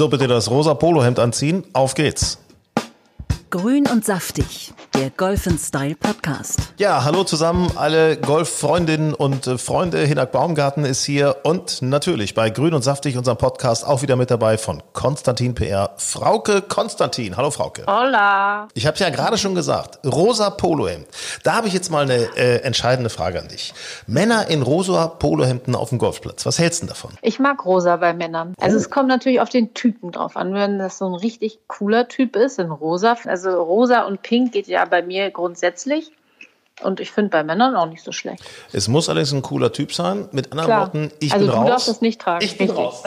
[0.00, 1.62] So, bitte das rosa Polohemd anziehen.
[1.74, 2.38] Auf geht's.
[3.50, 6.58] Grün und saftig, der Golf Style Podcast.
[6.76, 9.98] Ja, hallo zusammen, alle Golffreundinnen und äh, Freunde.
[9.98, 14.30] Hinak Baumgarten ist hier und natürlich bei Grün und saftig, unserem Podcast, auch wieder mit
[14.30, 17.36] dabei von Konstantin PR, Frauke Konstantin.
[17.36, 17.84] Hallo Frauke.
[17.86, 18.68] Hola.
[18.74, 21.06] Ich habe ja gerade schon gesagt, rosa Polohemd.
[21.44, 23.72] Da habe ich jetzt mal eine äh, entscheidende Frage an dich.
[24.06, 27.12] Männer in rosa Polohemden auf dem Golfplatz, was hältst du davon?
[27.22, 28.54] Ich mag rosa bei Männern.
[28.60, 30.54] Also es kommt natürlich auf den Typen drauf an.
[30.54, 34.66] Wenn das so ein richtig cooler Typ ist, in rosa, also rosa und pink geht
[34.66, 36.12] ja bei mir grundsätzlich.
[36.82, 38.42] Und ich finde bei Männern auch nicht so schlecht.
[38.72, 40.28] Es muss allerdings ein cooler Typ sein.
[40.32, 40.80] Mit anderen Klar.
[40.86, 41.68] Worten, ich also bin du raus.
[41.68, 42.44] darfst es nicht tragen.
[42.44, 42.86] Ich bin Richtig.
[42.86, 43.02] raus.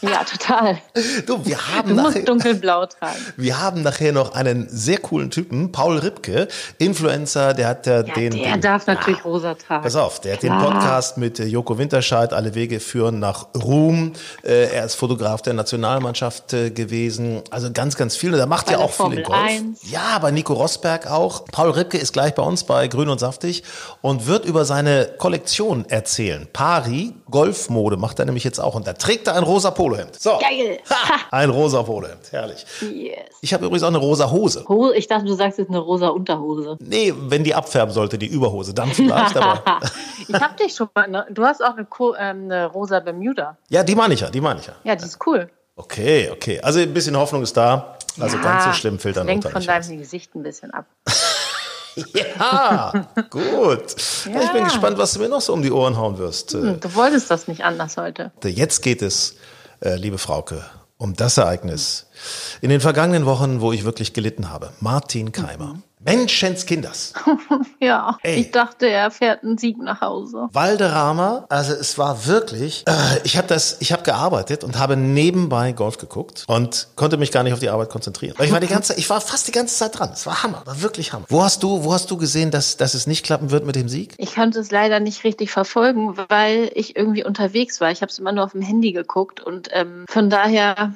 [0.00, 0.78] Ja, total.
[1.26, 3.18] Du, wir haben, Du nachher, musst dunkelblau tragen.
[3.36, 6.46] wir haben nachher noch einen sehr coolen Typen, Paul Ripke,
[6.78, 8.30] Influencer, der hat ja, Ja, den.
[8.32, 9.82] der den darf natürlich rosa tragen.
[9.82, 10.72] Pass auf, der hat den Klar.
[10.72, 14.12] Podcast mit äh, Joko Winterscheid, Alle Wege führen nach Ruhm.
[14.44, 17.42] Äh, Er ist Fotograf der Nationalmannschaft äh, gewesen.
[17.50, 18.32] Also ganz, ganz viel.
[18.32, 19.38] Und er macht Bei ja auch viel Formel in Golf.
[19.40, 19.90] 1.
[19.90, 21.44] Ja, bei Nico Rosberg auch.
[21.46, 23.64] Paul Ripke ist gleich bei uns bei Grün und Saftig
[24.00, 26.46] und wird über seine Kollektion erzählen.
[26.52, 28.74] Pari, Golfmode macht er nämlich jetzt auch.
[28.74, 30.20] Und da trägt er ein rosa Polohemd.
[30.20, 30.38] So.
[30.38, 30.78] Geil.
[30.90, 32.30] Ha, ein rosa Polohemd.
[32.32, 32.64] Herrlich.
[32.80, 33.16] Yes.
[33.40, 34.64] Ich habe übrigens auch eine rosa Hose.
[34.68, 36.76] Ho- Ich dachte, du sagst jetzt eine rosa Unterhose.
[36.80, 39.62] Nee, wenn die abfärben sollte, die Überhose, dann vielleicht, aber.
[40.28, 41.08] ich habe dich schon mal.
[41.08, 41.26] Ne?
[41.30, 43.56] Du hast auch eine, Co- ähm, eine rosa Bermuda.
[43.68, 44.74] Ja, die meine ich ja, die meine ich ja.
[44.84, 45.48] Ja, die ist cool.
[45.76, 46.60] Okay, okay.
[46.60, 47.96] Also ein bisschen Hoffnung ist da.
[48.20, 50.86] Also ja, ganz so schlimm fällt dann unter von deinem Gesicht ein bisschen ab.
[52.14, 52.92] Ja,
[53.30, 53.96] gut.
[54.32, 54.42] Ja.
[54.42, 56.54] Ich bin gespannt, was du mir noch so um die Ohren hauen wirst.
[56.54, 58.30] Äh, Hm, Du wolltest das nicht anders heute.
[58.44, 59.36] Jetzt geht es,
[59.80, 60.64] äh, liebe Frauke,
[60.96, 62.06] um das Ereignis
[62.60, 64.72] in den vergangenen Wochen, wo ich wirklich gelitten habe.
[64.80, 65.80] Martin Keimer.
[66.00, 67.14] Menschenskinders.
[67.80, 68.40] Ja, Ey.
[68.40, 70.48] ich dachte, er fährt einen Sieg nach Hause.
[70.52, 75.72] Valderrama, also es war wirklich, äh, ich habe das, ich habe gearbeitet und habe nebenbei
[75.72, 78.34] Golf geguckt und konnte mich gar nicht auf die Arbeit konzentrieren.
[78.36, 80.10] Weil ich war die ganze, ich war fast die ganze Zeit dran.
[80.12, 81.24] Es war Hammer, war wirklich Hammer.
[81.28, 83.88] Wo hast du, wo hast du gesehen, dass, dass es nicht klappen wird mit dem
[83.88, 84.14] Sieg?
[84.18, 87.90] Ich konnte es leider nicht richtig verfolgen, weil ich irgendwie unterwegs war.
[87.90, 90.94] Ich habe es immer nur auf dem Handy geguckt und ähm, von daher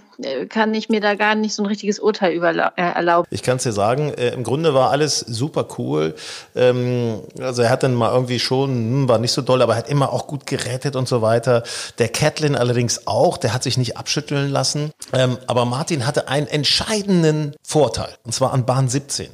[0.48, 3.26] kann ich mir da gar nicht so ein richtiges Urteil überla- äh, erlauben.
[3.30, 6.14] Ich kann es dir sagen, äh, im Grunde war alles super cool.
[6.54, 9.78] Ähm, also er hat dann mal irgendwie schon, hm, war nicht so doll, aber er
[9.78, 11.62] hat immer auch gut gerettet und so weiter.
[11.98, 14.90] Der Catlin allerdings auch, der hat sich nicht abschütteln lassen.
[15.12, 19.28] Ähm, aber Martin hatte einen entscheidenden Vorteil, und zwar an Bahn 17.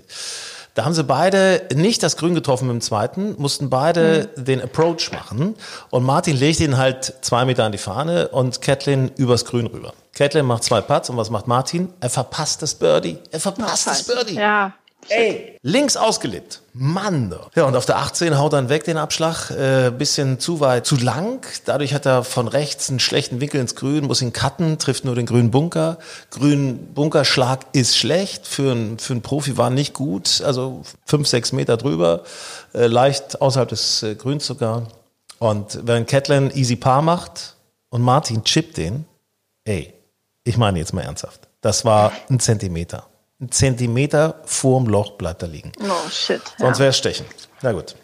[0.74, 5.56] Da haben sie beide nicht das Grün getroffen im zweiten, mussten beide den Approach machen.
[5.90, 9.92] Und Martin legt ihn halt zwei Meter an die Fahne und Catlin übers Grün rüber.
[10.18, 11.92] Catlin macht zwei Putts und was macht Martin?
[12.00, 13.18] Er verpasst das Birdie.
[13.30, 14.34] Er verpasst das Birdie.
[14.34, 14.74] Ja,
[15.10, 16.60] Ey, links ausgelebt.
[16.72, 17.30] Mann.
[17.30, 17.50] doch.
[17.54, 19.52] Ja, und auf der 18 haut er dann weg den Abschlag.
[19.52, 21.46] Äh, bisschen zu weit, zu lang.
[21.66, 25.14] Dadurch hat er von rechts einen schlechten Winkel ins Grün, muss ihn cutten, trifft nur
[25.14, 25.98] den grünen Bunker.
[26.30, 28.44] Grünen Bunkerschlag ist schlecht.
[28.44, 30.42] Für einen für einen Profi war nicht gut.
[30.44, 32.24] Also fünf, sechs Meter drüber.
[32.74, 34.88] Äh, leicht außerhalb des äh, Grüns sogar.
[35.38, 37.54] Und wenn Catlin easy par macht
[37.90, 39.06] und Martin chippt den,
[39.64, 39.94] ey,
[40.48, 41.48] ich meine jetzt mal ernsthaft.
[41.60, 43.06] Das war ein Zentimeter.
[43.40, 45.72] Ein Zentimeter vorm Loch bleibt er liegen.
[45.80, 46.40] oh shit.
[46.58, 46.82] Sonst Ja.
[46.82, 47.26] wäre es stechen.
[47.62, 47.94] Na gut.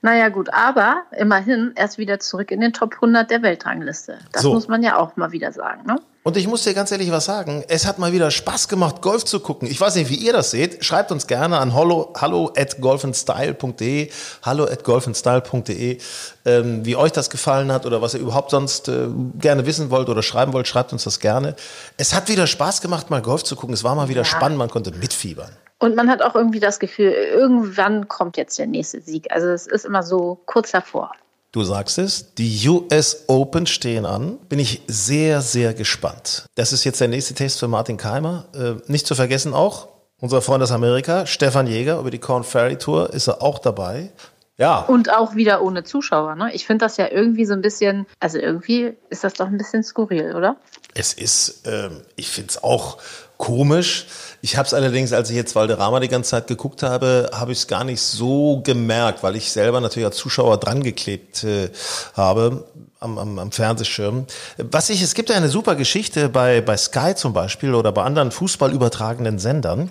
[0.00, 4.18] Naja gut, aber immerhin erst wieder zurück in den Top 100 der Weltrangliste.
[4.30, 4.52] Das So.
[4.54, 5.84] muss man ja auch mal wieder sagen.
[5.86, 5.96] Ne?
[6.28, 7.64] Und ich muss dir ganz ehrlich was sagen.
[7.68, 9.66] Es hat mal wieder Spaß gemacht, Golf zu gucken.
[9.66, 10.84] Ich weiß nicht, wie ihr das seht.
[10.84, 14.10] Schreibt uns gerne an hallo, hallo at golfandstyle.de,
[14.42, 15.96] hallo at golfandstyle.de,
[16.44, 19.08] ähm, wie euch das gefallen hat oder was ihr überhaupt sonst äh,
[19.40, 20.68] gerne wissen wollt oder schreiben wollt.
[20.68, 21.56] Schreibt uns das gerne.
[21.96, 23.72] Es hat wieder Spaß gemacht, mal Golf zu gucken.
[23.72, 24.58] Es war mal wieder spannend.
[24.58, 25.56] Man konnte mitfiebern.
[25.78, 29.28] Und man hat auch irgendwie das Gefühl, irgendwann kommt jetzt der nächste Sieg.
[29.30, 31.12] Also es ist immer so kurz davor.
[31.50, 34.38] Du sagst es, die US Open stehen an.
[34.48, 36.44] Bin ich sehr, sehr gespannt.
[36.56, 38.46] Das ist jetzt der nächste Test für Martin Keimer.
[38.54, 39.88] Äh, nicht zu vergessen auch,
[40.20, 44.12] unser Freund aus Amerika, Stefan Jäger, über die Corn Ferry Tour ist er auch dabei.
[44.58, 46.34] Ja, Und auch wieder ohne Zuschauer.
[46.34, 46.50] Ne?
[46.52, 49.84] Ich finde das ja irgendwie so ein bisschen, also irgendwie ist das doch ein bisschen
[49.84, 50.56] skurril, oder?
[50.94, 52.98] es ist, ähm, ich finde es auch
[53.38, 54.06] komisch.
[54.42, 57.58] Ich habe es allerdings, als ich jetzt Valderrama die ganze Zeit geguckt habe, habe ich
[57.58, 61.70] es gar nicht so gemerkt, weil ich selber natürlich als Zuschauer dran geklebt äh,
[62.14, 62.66] habe
[63.00, 64.26] am, am, am Fernsehschirm.
[64.58, 68.02] Was ich, es gibt ja eine super Geschichte bei, bei Sky zum Beispiel oder bei
[68.02, 69.90] anderen fußballübertragenden Sendern.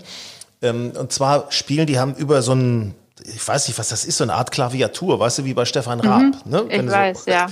[0.61, 4.17] Ähm, und zwar spielen die haben über so ein, ich weiß nicht, was das ist,
[4.17, 6.45] so eine Art Klaviatur, weißt du, wie bei Stefan Raab.
[6.45, 6.63] Ne?
[6.63, 6.69] Mhm.
[6.69, 7.47] Ich Wenn du weiß, ja.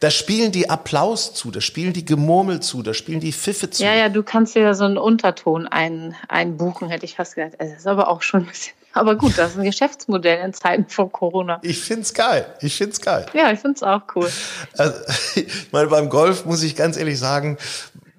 [0.00, 3.82] Da spielen die Applaus zu, da spielen die Gemurmel zu, da spielen die Pfiffe zu.
[3.82, 7.60] Ja, ja, du kannst dir da so einen Unterton ein, einbuchen, hätte ich fast gesagt.
[7.60, 8.74] Also das ist aber auch schon ein bisschen.
[8.92, 11.60] Aber gut, das ist ein Geschäftsmodell in Zeiten von Corona.
[11.62, 12.46] Ich find's geil.
[12.60, 13.26] Ich find's geil.
[13.32, 14.30] Ja, ich finde es auch cool.
[14.76, 14.94] Also,
[15.34, 17.58] ich meine, beim Golf muss ich ganz ehrlich sagen,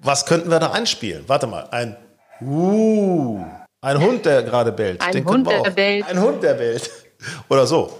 [0.02, 1.24] Was könnten wir da einspielen?
[1.26, 1.96] Warte mal, ein
[2.42, 3.44] Uh,
[3.82, 5.02] ein Hund, der gerade bellt.
[5.02, 6.08] Ein Den Hund, der bellt.
[6.08, 6.90] Ein Hund, der bellt.
[7.50, 7.92] Oder so.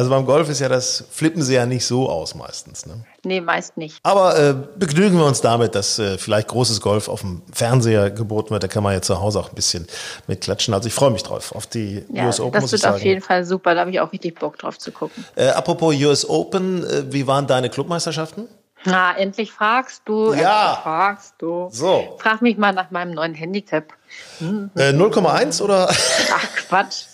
[0.00, 2.86] Also beim Golf ist ja das, flippen sie ja nicht so aus meistens.
[2.86, 3.04] Ne?
[3.22, 3.98] Nee, meist nicht.
[4.02, 8.48] Aber äh, begnügen wir uns damit, dass äh, vielleicht großes Golf auf dem Fernseher geboten
[8.48, 8.62] wird.
[8.62, 9.86] Da kann man ja zu Hause auch ein bisschen
[10.26, 10.72] mitklatschen.
[10.72, 11.54] Also ich freue mich drauf.
[11.54, 13.74] Auf die Ja, US Open das muss ich wird auf jeden Fall super.
[13.74, 15.22] Da habe ich auch richtig Bock drauf zu gucken.
[15.36, 18.48] Äh, apropos US Open, äh, wie waren deine Clubmeisterschaften?
[18.84, 20.32] Na, endlich fragst du.
[20.32, 20.68] Ja.
[20.70, 21.68] Endlich fragst du.
[21.70, 22.16] So.
[22.20, 23.92] Frag mich mal nach meinem neuen Handicap.
[24.40, 25.88] Äh, 0,1 oder?
[26.34, 27.04] Ach Quatsch.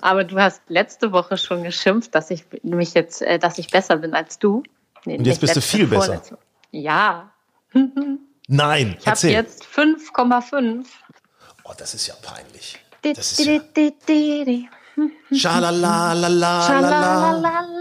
[0.00, 3.96] Aber du hast letzte Woche schon geschimpft, dass ich mich jetzt, äh, dass ich besser
[3.96, 4.62] bin als du.
[5.04, 6.22] Nee, Und jetzt bist du viel besser.
[6.70, 7.30] Ja.
[8.48, 10.84] Nein, Ich habe jetzt 5,5.
[11.64, 12.78] Oh, das ist ja peinlich.
[13.02, 13.94] Das ist ja di-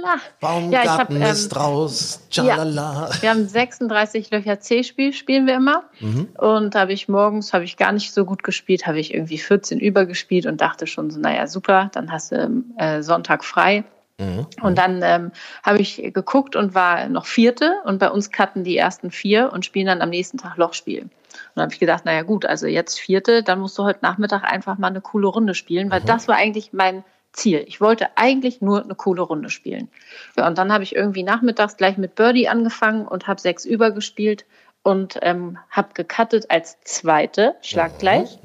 [0.05, 0.21] Schalalalala.
[0.39, 2.21] Baumgarten Ja, ich hab, ähm, ist raus.
[2.29, 3.09] Schalala.
[3.21, 5.83] Wir haben 36 Löcher C-Spiel, spielen wir immer.
[5.99, 6.29] Mhm.
[6.37, 9.37] Und da habe ich morgens, habe ich gar nicht so gut gespielt, habe ich irgendwie
[9.37, 13.83] 14 übergespielt und dachte schon so, naja, super, dann hast du äh, Sonntag frei.
[14.17, 14.47] Mhm.
[14.61, 15.31] Und dann ähm,
[15.63, 19.65] habe ich geguckt und war noch Vierte und bei uns cutten die ersten vier und
[19.65, 21.01] spielen dann am nächsten Tag Lochspiel.
[21.01, 21.11] Und
[21.55, 24.77] dann habe ich gedacht, naja gut, also jetzt Vierte, dann musst du heute Nachmittag einfach
[24.77, 27.03] mal eine coole Runde spielen, weil das war eigentlich mein
[27.35, 27.63] Ziel.
[27.67, 29.89] Ich wollte eigentlich nur eine coole Runde spielen.
[30.37, 34.45] Ja, und dann habe ich irgendwie nachmittags gleich mit Birdie angefangen und habe sechs übergespielt
[34.83, 38.37] und ähm, habe gecuttet als Zweite, schlaggleich,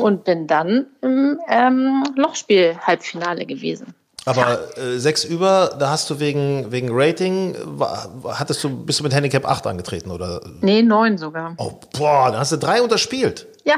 [0.00, 3.94] und bin dann im ähm, Lochspiel-Halbfinale gewesen.
[4.26, 8.08] Aber äh, sechs über, da hast du wegen, wegen Rating, war,
[8.38, 10.40] hattest du, bist du mit Handicap 8 angetreten oder?
[10.62, 11.54] Nee, neun sogar.
[11.58, 13.46] Oh, boah, da hast du drei unterspielt.
[13.64, 13.76] Ja,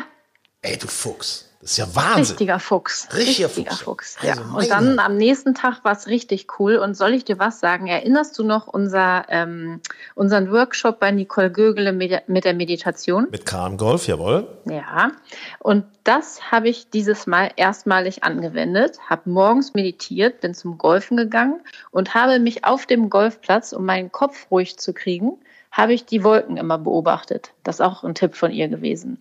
[0.66, 1.45] Ey, du Fuchs.
[1.66, 2.36] Das ist ja Wahnsinn.
[2.36, 3.08] richtiger Fuchs.
[3.12, 4.14] Richtiger Richtiger Fuchs.
[4.14, 4.24] Fuchs.
[4.24, 6.76] Also und dann am nächsten Tag war es richtig cool.
[6.76, 7.88] Und soll ich dir was sagen?
[7.88, 9.80] Erinnerst du noch unser, ähm,
[10.14, 13.26] unseren Workshop bei Nicole Gögele mit der Meditation?
[13.32, 14.46] Mit KM Golf, jawohl.
[14.70, 15.10] Ja,
[15.58, 21.60] und das habe ich dieses Mal erstmalig angewendet, habe morgens meditiert, bin zum Golfen gegangen
[21.90, 25.32] und habe mich auf dem Golfplatz, um meinen Kopf ruhig zu kriegen,
[25.72, 27.50] habe ich die Wolken immer beobachtet.
[27.64, 29.18] Das ist auch ein Tipp von ihr gewesen.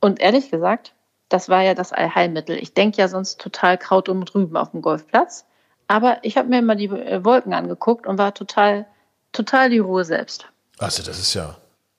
[0.00, 0.94] Und ehrlich gesagt,
[1.32, 2.56] das war ja das Allheilmittel.
[2.56, 5.44] Ich denke ja sonst total Kraut und Rüben auf dem Golfplatz.
[5.88, 8.86] Aber ich habe mir immer die äh, Wolken angeguckt und war total,
[9.32, 10.46] total die Ruhe selbst.
[10.78, 11.56] Also, das ist ja.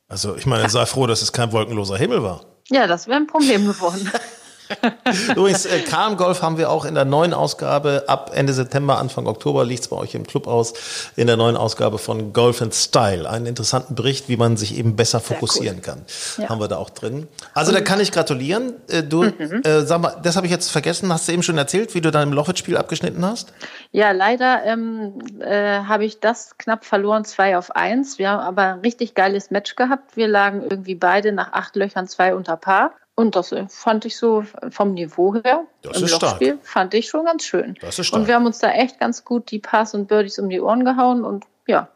[0.08, 2.42] Also, ich meine, sei froh, dass es kein wolkenloser Himmel war.
[2.70, 4.12] Ja, das wäre ein Problem geworden.
[5.36, 9.28] Übrigens, äh, KM Golf haben wir auch in der neuen Ausgabe, ab Ende September, Anfang
[9.28, 10.74] Oktober liegt es bei euch im Club aus,
[11.16, 13.30] in der neuen Ausgabe von Golf and Style.
[13.30, 16.02] Einen interessanten Bericht, wie man sich eben besser fokussieren kann.
[16.38, 16.50] Ja.
[16.50, 17.28] Haben wir da auch drin.
[17.54, 18.74] Also da kann ich gratulieren.
[18.90, 19.62] Äh, Du, Mhm.
[19.64, 21.12] äh, sag mal, das habe ich jetzt vergessen.
[21.12, 23.54] Hast du eben schon erzählt, wie du im Lochit-Spiel abgeschnitten hast?
[23.92, 28.18] Ja, leider ähm, äh, habe ich das knapp verloren, zwei auf eins.
[28.18, 30.16] Wir haben aber ein richtig geiles Match gehabt.
[30.16, 32.92] Wir lagen irgendwie beide nach acht Löchern zwei unter Paar.
[33.16, 36.22] Und das äh, fand ich so vom Niveau her Das im stark.
[36.22, 37.76] Lochspiel fand ich schon ganz schön.
[37.80, 38.22] Das ist stark.
[38.22, 40.84] Und wir haben uns da echt ganz gut die Pars und Birdies um die Ohren
[40.84, 41.90] gehauen und ja,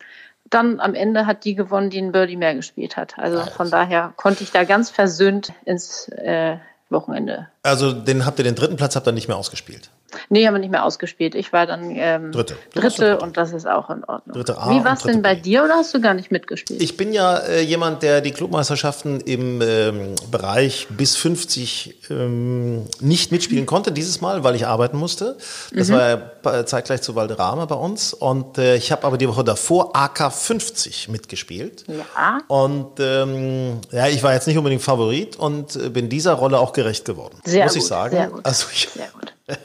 [0.50, 3.18] dann am Ende hat die gewonnen, die einen Birdie mehr gespielt hat.
[3.18, 6.58] Also von daher konnte ich da ganz versöhnt ins äh,
[6.90, 7.50] Wochenende.
[7.64, 9.90] Also den habt ihr den dritten Platz habt ihr nicht mehr ausgespielt.
[10.30, 11.36] Nee, haben wir nicht mehr ausgespielt.
[11.36, 12.56] Ich war dann ähm, Dritte.
[12.74, 13.20] Dritte Dritte.
[13.20, 14.36] und das ist auch in Ordnung.
[14.36, 15.42] Dritte A Wie war es denn bei B.
[15.42, 16.82] dir oder hast du gar nicht mitgespielt?
[16.82, 23.32] Ich bin ja äh, jemand, der die Clubmeisterschaften im ähm, Bereich bis 50 ähm, nicht
[23.32, 25.38] mitspielen konnte dieses Mal, weil ich arbeiten musste.
[25.74, 28.14] Das war ja zeitgleich zu Valderrama bei uns.
[28.14, 31.86] Und äh, ich habe aber die Woche davor AK 50 mitgespielt.
[31.88, 32.40] ja.
[32.48, 36.74] Und ähm, ja, ich war jetzt nicht unbedingt Favorit und äh, bin dieser Rolle auch
[36.74, 37.40] gerecht geworden.
[37.44, 38.16] Sehr muss gut, ich sagen.
[38.16, 38.46] sehr gut.
[38.46, 39.34] Also ich, Sehr gut.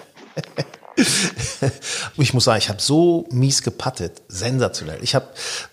[2.16, 4.22] ich muss sagen, ich habe so mies gepattet.
[4.28, 4.98] Sensationell.
[5.02, 5.26] Ich habe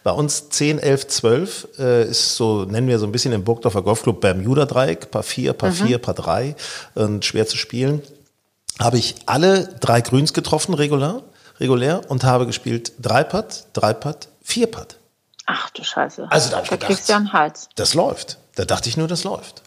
[0.03, 3.81] bei uns 10, 11, 12, äh, ist so, nennen wir so ein bisschen im Burgdorfer
[3.81, 6.55] Golfclub Bermuda-Dreieck, Paar 4, Paar 4, Paar 3
[6.95, 8.01] und schwer zu spielen.
[8.79, 11.21] Habe ich alle drei Grüns getroffen, regulär,
[11.59, 14.95] regulär und habe gespielt drei Putt, drei Putt, vier Putt.
[15.45, 16.27] Ach du Scheiße.
[16.29, 17.69] Also da hab ich da gedacht- kriegst du ja einen Hals.
[17.75, 18.37] Das läuft.
[18.55, 19.63] Da dachte ich nur, das läuft.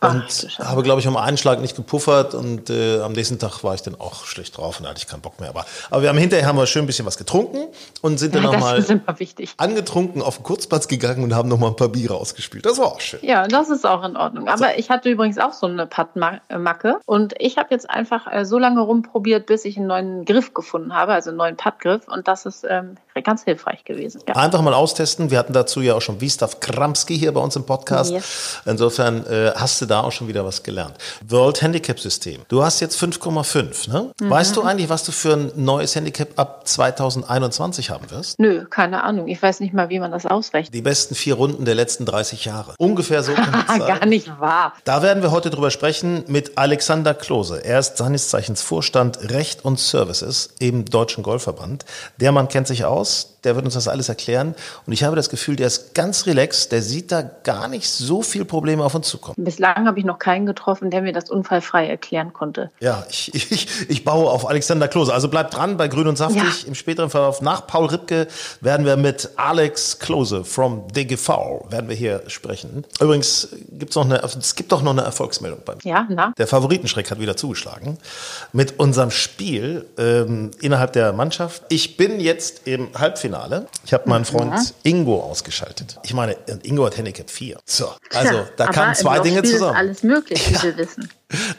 [0.00, 0.68] Ach, Und Scheiße.
[0.68, 3.82] habe, glaube ich, um einen Schlag nicht gepuffert und äh, am nächsten Tag war ich
[3.82, 5.48] dann auch schlecht drauf und da hatte ich keinen Bock mehr.
[5.50, 7.66] Aber, aber wir haben hinterher haben wir schön ein bisschen was getrunken
[8.02, 8.84] und sind dann Ja, nochmal
[9.56, 12.66] angetrunken auf den Kurzplatz gegangen und haben nochmal ein paar Biere ausgespielt.
[12.66, 13.20] Das war auch schön.
[13.22, 14.48] Ja, das ist auch in Ordnung.
[14.48, 18.58] Aber ich hatte übrigens auch so eine Putt-Macke und ich habe jetzt einfach äh, so
[18.58, 22.46] lange rumprobiert, bis ich einen neuen Griff gefunden habe, also einen neuen Puttgriff und das
[22.46, 24.20] ist ähm, ganz hilfreich gewesen.
[24.28, 24.36] Ja.
[24.36, 25.30] Einfach mal austesten.
[25.30, 28.12] Wir hatten dazu ja auch schon Wistav Kramski hier bei uns im Podcast.
[28.12, 28.60] Yes.
[28.66, 30.94] Insofern äh, hast du da auch schon wieder was gelernt.
[31.26, 32.42] World Handicap System.
[32.48, 33.90] Du hast jetzt 5,5.
[33.90, 34.12] Ne?
[34.20, 34.30] Mhm.
[34.30, 38.38] Weißt du eigentlich, was du für ein neues Handicap ab 2021 haben wirst?
[38.38, 39.28] Nö, keine Ahnung.
[39.28, 40.74] Ich weiß nicht mal, wie man das ausrechnet.
[40.74, 42.74] Die besten vier Runden der letzten 30 Jahre.
[42.78, 43.32] Ungefähr so.
[43.78, 44.74] Gar nicht wahr.
[44.84, 47.64] Da werden wir heute drüber sprechen mit Alexander Klose.
[47.64, 51.84] Er ist seines Zeichens Vorstand Recht und Services im Deutschen Golfverband.
[52.18, 54.56] Der Mann kennt sich aus der wird uns das alles erklären.
[54.86, 58.22] Und ich habe das Gefühl, der ist ganz relaxed, der sieht da gar nicht so
[58.22, 59.36] viel Probleme auf uns zukommen.
[59.46, 62.70] Bislang habe ich noch keinen getroffen, der mir das unfallfrei erklären konnte.
[62.80, 65.14] Ja, ich, ich, ich baue auf Alexander Klose.
[65.14, 66.42] Also bleibt dran bei Grün und Saftig.
[66.42, 66.68] Ja.
[66.68, 68.26] Im späteren Verlauf nach Paul Ripke
[68.60, 72.84] werden wir mit Alex Klose from DGV werden wir hier sprechen.
[73.00, 75.80] Übrigens gibt's noch eine, es gibt doch noch eine Erfolgsmeldung bei mir.
[75.84, 76.32] Ja, na?
[76.36, 77.98] Der Favoritenschreck hat wieder zugeschlagen
[78.52, 81.62] mit unserem Spiel ähm, innerhalb der Mannschaft.
[81.68, 83.66] Ich bin jetzt im Halbfinale Finale.
[83.84, 84.62] Ich habe meinen Freund ja.
[84.84, 85.98] Ingo ausgeschaltet.
[86.04, 87.58] Ich meine, Ingo hat Handicap 4.
[87.64, 89.72] So, also da kamen zwei Dinge zusammen.
[89.72, 90.62] Ist alles möglich, wie ja.
[90.62, 91.08] wir wissen.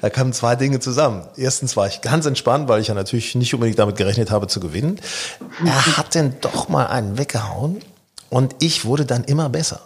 [0.02, 1.24] Da kamen zwei Dinge zusammen.
[1.36, 4.60] Erstens war ich ganz entspannt, weil ich ja natürlich nicht unbedingt damit gerechnet habe zu
[4.60, 5.00] gewinnen.
[5.66, 7.82] Er hat denn doch mal einen weggehauen
[8.30, 9.82] und ich wurde dann immer besser.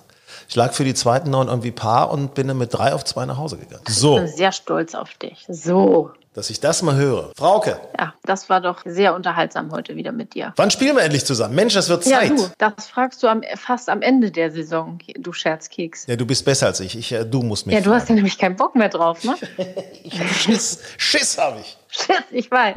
[0.48, 3.26] Ich lag für die zweiten neun irgendwie Paar und bin dann mit drei auf zwei
[3.26, 3.84] nach Hause gegangen.
[3.88, 4.18] So.
[4.18, 5.46] Ich bin sehr stolz auf dich.
[5.48, 7.32] So dass ich das mal höre.
[7.36, 7.80] Frauke.
[8.00, 10.54] Ja, das war doch sehr unterhaltsam heute wieder mit dir.
[10.56, 11.56] Wann spielen wir endlich zusammen?
[11.56, 12.30] Mensch, das wird Zeit.
[12.30, 16.08] Ja, du, das fragst du am, fast am Ende der Saison, du Scherzkeks.
[16.08, 16.98] Ja, du bist besser als ich.
[16.98, 18.02] ich äh, du musst mich Ja, du fragen.
[18.02, 19.36] hast ja nämlich keinen Bock mehr drauf, ne?
[20.04, 20.80] ich hab Schiss.
[20.98, 21.78] Schiss habe ich.
[21.90, 22.76] Schiss, ich weiß.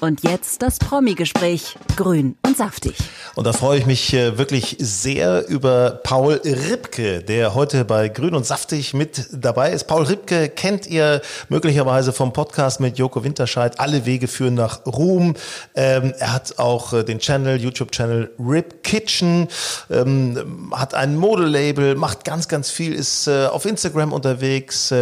[0.00, 1.76] Und jetzt das Promi-Gespräch.
[1.96, 2.94] Grün und saftig.
[3.38, 8.34] Und da freue ich mich äh, wirklich sehr über Paul Ripke, der heute bei Grün
[8.34, 9.84] und Saftig mit dabei ist.
[9.84, 13.78] Paul Ripke kennt ihr möglicherweise vom Podcast mit Joko Winterscheid.
[13.78, 15.36] Alle Wege führen nach Ruhm.
[15.76, 19.46] Ähm, er hat auch äh, den Channel, YouTube-Channel Rip Kitchen,
[19.88, 24.92] ähm, hat ein Modelabel, macht ganz, ganz viel, ist äh, auf Instagram unterwegs,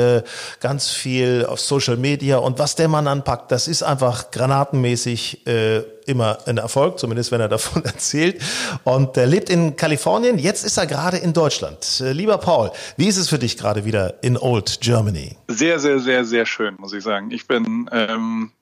[0.60, 2.36] ganz viel auf Social Media.
[2.36, 7.32] Und was der Mann anpackt, das ist einfach Granaten regelmäßig äh, immer ein Erfolg, zumindest
[7.32, 8.42] wenn er davon erzählt.
[8.84, 12.00] Und er lebt in Kalifornien, jetzt ist er gerade in Deutschland.
[12.00, 15.36] Äh, lieber Paul, wie ist es für dich gerade wieder in Old Germany?
[15.48, 17.30] Sehr, sehr, sehr, sehr schön, muss ich sagen.
[17.30, 18.52] Ich bin, ähm,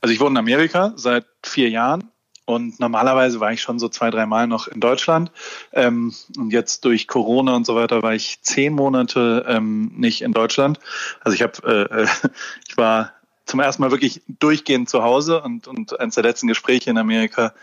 [0.00, 2.10] also ich wohne in Amerika seit vier Jahren
[2.46, 5.32] und normalerweise war ich schon so zwei, drei Mal noch in Deutschland.
[5.72, 10.32] Ähm, und jetzt durch Corona und so weiter war ich zehn Monate ähm, nicht in
[10.32, 10.78] Deutschland.
[11.22, 12.06] Also ich habe, äh,
[12.68, 13.12] ich war
[13.46, 17.54] zum ersten Mal wirklich durchgehend zu Hause und, und eines der letzten Gespräche in Amerika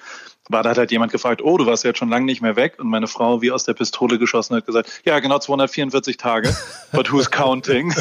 [0.50, 2.56] war, da hat halt jemand gefragt, oh, du warst ja jetzt schon lange nicht mehr
[2.56, 2.76] weg.
[2.78, 6.56] Und meine Frau, wie aus der Pistole geschossen, hat gesagt, ja, genau 244 Tage.
[6.92, 7.94] But who's counting?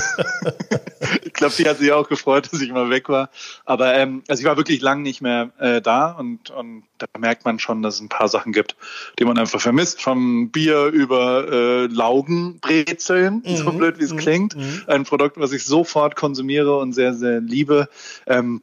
[1.24, 3.30] ich glaube, die hat sich auch gefreut, dass ich mal weg war.
[3.64, 7.44] Aber ähm, also ich war wirklich lang nicht mehr äh, da und, und da merkt
[7.44, 8.76] man schon, dass es ein paar Sachen gibt,
[9.18, 10.02] die man einfach vermisst.
[10.02, 13.56] Vom Bier über äh, Laugenbrezeln, mhm.
[13.56, 14.18] so blöd wie es mhm.
[14.18, 14.56] klingt.
[14.56, 14.82] Mhm.
[14.88, 17.88] Ein Produkt, was ich sofort konsumiere und sehr, sehr liebe.
[18.26, 18.62] Ähm,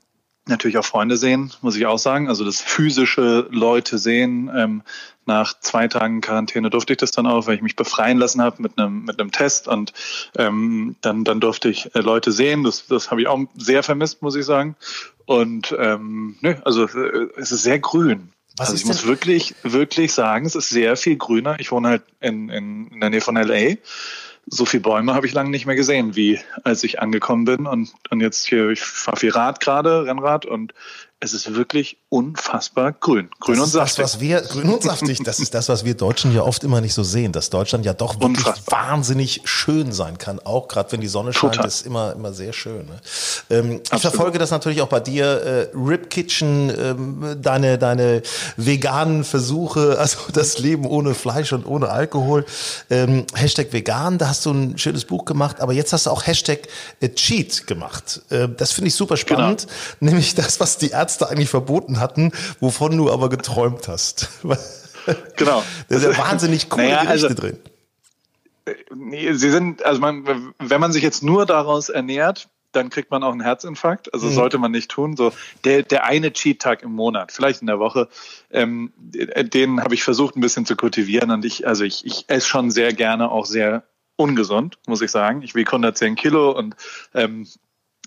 [0.49, 2.27] natürlich auch Freunde sehen, muss ich auch sagen.
[2.27, 4.51] Also das physische Leute sehen.
[4.55, 4.83] Ähm,
[5.25, 8.61] nach zwei Tagen Quarantäne durfte ich das dann auch, weil ich mich befreien lassen habe
[8.61, 9.93] mit einem mit einem Test und
[10.35, 12.63] ähm, dann dann durfte ich äh, Leute sehen.
[12.63, 14.75] Das das habe ich auch sehr vermisst, muss ich sagen.
[15.25, 18.33] Und ähm, nö, also äh, es ist sehr grün.
[18.57, 21.59] Was also ich muss wirklich wirklich sagen, es ist sehr viel grüner.
[21.59, 23.75] Ich wohne halt in, in, in der Nähe von LA
[24.49, 27.65] so viele Bäume habe ich lange nicht mehr gesehen, wie als ich angekommen bin.
[27.65, 30.73] Und, und jetzt hier, ich fahre viel Rad gerade, Rennrad, und
[31.21, 33.29] es ist wirklich unfassbar grün.
[33.41, 33.97] Grün das und saftig.
[33.97, 36.79] Das, was wir, grün und saftig, das ist das, was wir Deutschen ja oft immer
[36.79, 38.89] nicht so sehen, dass Deutschland ja doch wirklich Unfassbar.
[38.91, 40.39] wahnsinnig schön sein kann.
[40.39, 41.67] Auch gerade wenn die Sonne scheint, Total.
[41.67, 42.85] ist immer, immer sehr schön.
[42.85, 43.01] Ne?
[43.49, 45.25] Ähm, ich verfolge das natürlich auch bei dir.
[45.73, 48.21] Äh, Rip Kitchen, ähm, deine, deine
[48.55, 52.45] veganen Versuche, also das Leben ohne Fleisch und ohne Alkohol.
[52.89, 56.25] Ähm, Hashtag vegan, da hast du ein schönes Buch gemacht, aber jetzt hast du auch
[56.25, 56.59] Hashtag
[57.01, 58.21] äh, Cheat gemacht.
[58.29, 59.67] Äh, das finde ich super spannend,
[59.99, 60.11] genau.
[60.11, 64.29] nämlich das, was die Ärzte Ärzte eigentlich verboten hatten, wovon du aber geträumt hast.
[65.37, 65.63] Genau.
[65.87, 67.57] Da sind ja wahnsinnig coole naja, Gerichte also, drin.
[68.93, 73.23] Nee, sie sind, also man, wenn man sich jetzt nur daraus ernährt, dann kriegt man
[73.23, 74.13] auch einen Herzinfarkt.
[74.13, 74.33] Also mhm.
[74.33, 75.15] sollte man nicht tun.
[75.15, 75.31] So
[75.63, 78.07] der, der eine Cheat-Tag im Monat, vielleicht in der Woche,
[78.51, 81.31] ähm, den habe ich versucht ein bisschen zu kultivieren.
[81.31, 83.85] Und ich, also ich, ich esse schon sehr gerne auch sehr
[84.15, 85.41] ungesund, muss ich sagen.
[85.41, 86.75] Ich wiege 110 Kilo und
[87.15, 87.47] ähm,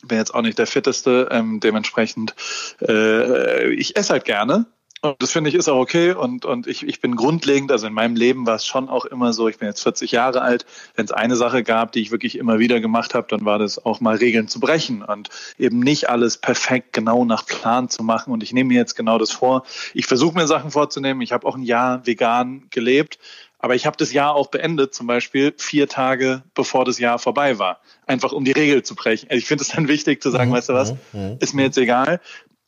[0.03, 2.35] bin jetzt auch nicht der fitteste, ähm, dementsprechend
[2.81, 4.67] äh, ich esse halt gerne.
[5.05, 6.13] Und das finde ich ist auch okay.
[6.13, 9.33] Und, und ich, ich bin grundlegend, also in meinem Leben war es schon auch immer
[9.33, 12.39] so, ich bin jetzt 40 Jahre alt, wenn es eine Sache gab, die ich wirklich
[12.39, 15.29] immer wieder gemacht habe, dann war das auch mal Regeln zu brechen und
[15.59, 18.33] eben nicht alles perfekt genau nach Plan zu machen.
[18.33, 19.65] Und ich nehme mir jetzt genau das vor.
[19.93, 21.21] Ich versuche mir Sachen vorzunehmen.
[21.21, 23.19] Ich habe auch ein Jahr vegan gelebt,
[23.63, 27.59] Aber ich habe das Jahr auch beendet, zum Beispiel vier Tage bevor das Jahr vorbei
[27.59, 27.81] war.
[28.07, 29.31] Einfach um die Regel zu brechen.
[29.31, 30.55] Also ich finde es dann wichtig zu sagen, mhm.
[30.55, 30.99] weißt du was, mhm.
[31.13, 31.37] mhm.
[31.41, 32.21] ist mir jetzt egal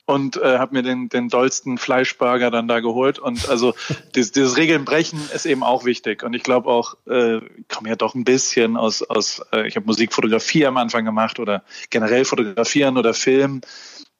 [0.07, 3.19] und äh, habe mir den, den dollsten Fleischburger dann da geholt.
[3.19, 3.75] Und also
[4.15, 6.23] dieses, dieses Regeln brechen ist eben auch wichtig.
[6.23, 9.77] Und ich glaube auch, äh, ich komme ja doch ein bisschen aus, aus äh, ich
[9.77, 13.63] habe Musikfotografie am Anfang gemacht oder generell fotografieren oder Film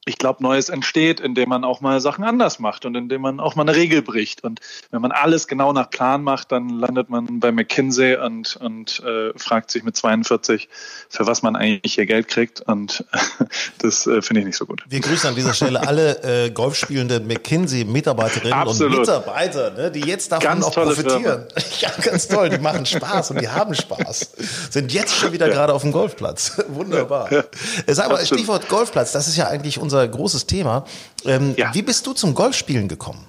[0.05, 3.55] ich glaube, Neues entsteht, indem man auch mal Sachen anders macht und indem man auch
[3.55, 4.43] mal eine Regel bricht.
[4.43, 4.59] Und
[4.91, 9.37] wenn man alles genau nach Plan macht, dann landet man bei McKinsey und, und äh,
[9.37, 10.69] fragt sich mit 42,
[11.09, 12.61] für was man eigentlich hier Geld kriegt.
[12.61, 13.03] Und
[13.79, 14.83] das äh, finde ich nicht so gut.
[14.87, 20.45] Wir grüßen an dieser Stelle alle äh, golfspielenden McKinsey-Mitarbeiterinnen und Mitarbeiter, ne, die jetzt davon
[20.45, 21.45] ganz auch profitieren.
[21.79, 22.49] ja, ganz toll.
[22.49, 24.33] Die machen Spaß und die haben Spaß.
[24.69, 25.53] Sind jetzt schon wieder ja.
[25.53, 26.61] gerade auf dem Golfplatz.
[26.67, 27.31] Wunderbar.
[27.31, 27.43] Ja.
[27.87, 30.85] Sag mal, Stichwort Golfplatz, das ist ja eigentlich unser unser großes Thema.
[31.23, 31.73] Ähm, ja.
[31.73, 33.25] Wie bist du zum Golfspielen gekommen?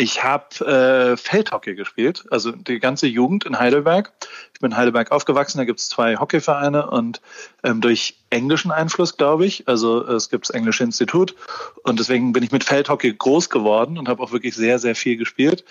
[0.00, 4.12] Ich habe äh, Feldhockey gespielt, also die ganze Jugend in Heidelberg.
[4.54, 7.20] Ich bin in Heidelberg aufgewachsen, da gibt es zwei Hockeyvereine und
[7.64, 11.34] ähm, durch englischen Einfluss, glaube ich, also es gibt das Englische Institut
[11.82, 15.16] und deswegen bin ich mit Feldhockey groß geworden und habe auch wirklich sehr, sehr viel
[15.16, 15.64] gespielt.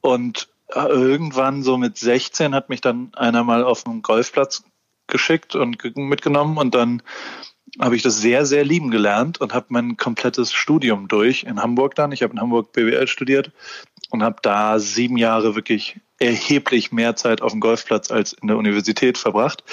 [0.00, 4.64] Und äh, irgendwann so mit 16 hat mich dann einer mal auf einen Golfplatz
[5.08, 7.02] geschickt und mitgenommen und dann
[7.80, 11.94] habe ich das sehr, sehr lieben gelernt und habe mein komplettes Studium durch in Hamburg
[11.94, 12.12] dann.
[12.12, 13.50] Ich habe in Hamburg BWL studiert
[14.10, 18.56] und habe da sieben Jahre wirklich erheblich mehr Zeit auf dem Golfplatz als in der
[18.56, 19.64] Universität verbracht.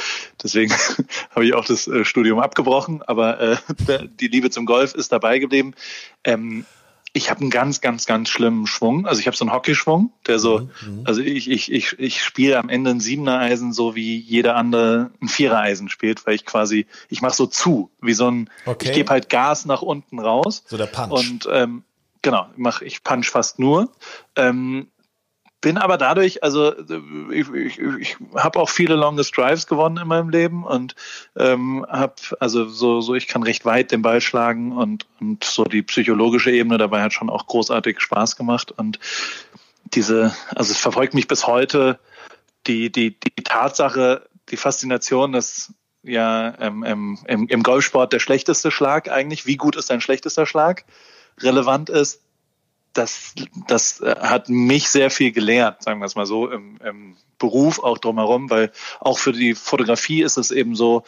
[0.41, 0.73] Deswegen
[1.29, 3.57] habe ich auch das äh, Studium abgebrochen, aber äh,
[4.19, 5.75] die Liebe zum Golf ist dabei geblieben.
[6.23, 6.65] Ähm,
[7.13, 9.05] ich habe einen ganz, ganz, ganz schlimmen Schwung.
[9.05, 11.01] Also ich habe so einen Hockeyschwung, der so, mhm, mhm.
[11.03, 15.11] also ich, ich, ich, ich spiele am Ende ein Siebener Eisen so wie jeder andere
[15.21, 18.87] ein Vierer Eisen spielt, weil ich quasi, ich mache so zu, wie so ein, okay.
[18.87, 20.63] ich gebe halt Gas nach unten raus.
[20.67, 21.11] So der Punch.
[21.11, 21.83] Und ähm,
[22.21, 23.89] genau, mach, ich punch fast nur.
[24.37, 24.87] Ähm,
[25.61, 26.73] bin aber dadurch, also
[27.31, 30.95] ich, ich, ich habe auch viele Longest Drives gewonnen in meinem Leben und
[31.37, 35.63] ähm, habe, also so, so, ich kann recht weit den Ball schlagen und, und so
[35.63, 38.99] die psychologische Ebene dabei hat schon auch großartig Spaß gemacht und
[39.85, 41.99] diese, also es verfolgt mich bis heute.
[42.67, 46.83] Die, die, die Tatsache, die Faszination, dass ja ähm,
[47.27, 50.85] im, im Golfsport der schlechteste Schlag eigentlich, wie gut ist dein schlechtester Schlag,
[51.39, 52.21] relevant ist,
[52.93, 53.33] das,
[53.67, 57.79] das äh, hat mich sehr viel gelehrt, sagen wir es mal so, im, im Beruf
[57.79, 61.03] auch drumherum, weil auch für die Fotografie ist es eben so,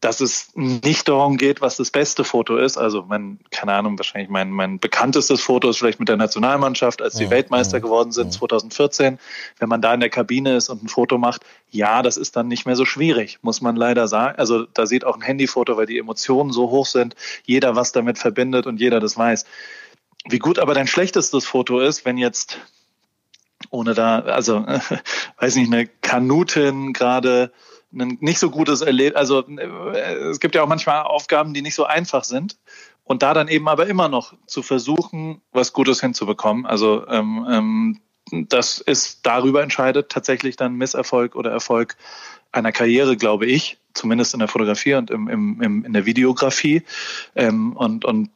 [0.00, 2.76] dass es nicht darum geht, was das beste Foto ist.
[2.76, 7.14] Also, mein, keine Ahnung, wahrscheinlich mein, mein bekanntestes Foto ist vielleicht mit der Nationalmannschaft, als
[7.14, 8.38] die ja, Weltmeister ja, geworden sind, ja.
[8.38, 9.18] 2014.
[9.58, 12.46] Wenn man da in der Kabine ist und ein Foto macht, ja, das ist dann
[12.46, 14.38] nicht mehr so schwierig, muss man leider sagen.
[14.38, 18.18] Also, da sieht auch ein Handyfoto, weil die Emotionen so hoch sind, jeder was damit
[18.18, 19.46] verbindet und jeder das weiß.
[20.28, 22.58] Wie gut aber dein schlechtestes Foto ist, wenn jetzt
[23.70, 24.66] ohne da, also
[25.38, 27.52] weiß nicht, eine Kanutin gerade
[27.92, 31.74] ein nicht so gutes Erlebnis, also äh, es gibt ja auch manchmal Aufgaben, die nicht
[31.74, 32.58] so einfach sind
[33.04, 36.66] und da dann eben aber immer noch zu versuchen, was Gutes hinzubekommen.
[36.66, 38.00] Also ähm, ähm,
[38.48, 41.96] das ist darüber entscheidet tatsächlich dann Misserfolg oder Erfolg
[42.50, 46.82] einer Karriere, glaube ich, zumindest in der Fotografie und im, im, im, in der Videografie.
[47.36, 48.30] Ähm, und, und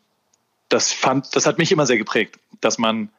[0.71, 3.11] das fand, das hat mich immer sehr geprägt, dass man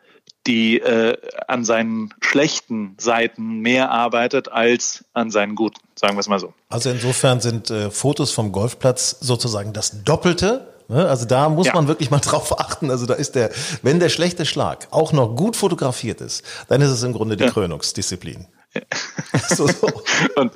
[0.47, 6.27] die äh, an seinen schlechten Seiten mehr arbeitet als an seinen guten, sagen wir es
[6.27, 6.53] mal so.
[6.69, 10.67] Also insofern sind äh, Fotos vom Golfplatz sozusagen das Doppelte.
[10.87, 11.07] Ne?
[11.07, 11.73] Also da muss ja.
[11.73, 12.89] man wirklich mal drauf achten.
[12.89, 13.51] Also da ist der,
[13.83, 17.43] wenn der schlechte Schlag auch noch gut fotografiert ist, dann ist es im Grunde die
[17.43, 17.51] ja.
[17.51, 18.47] Krönungsdisziplin.
[18.73, 18.81] Ja.
[19.49, 19.87] so, so.
[20.35, 20.53] Und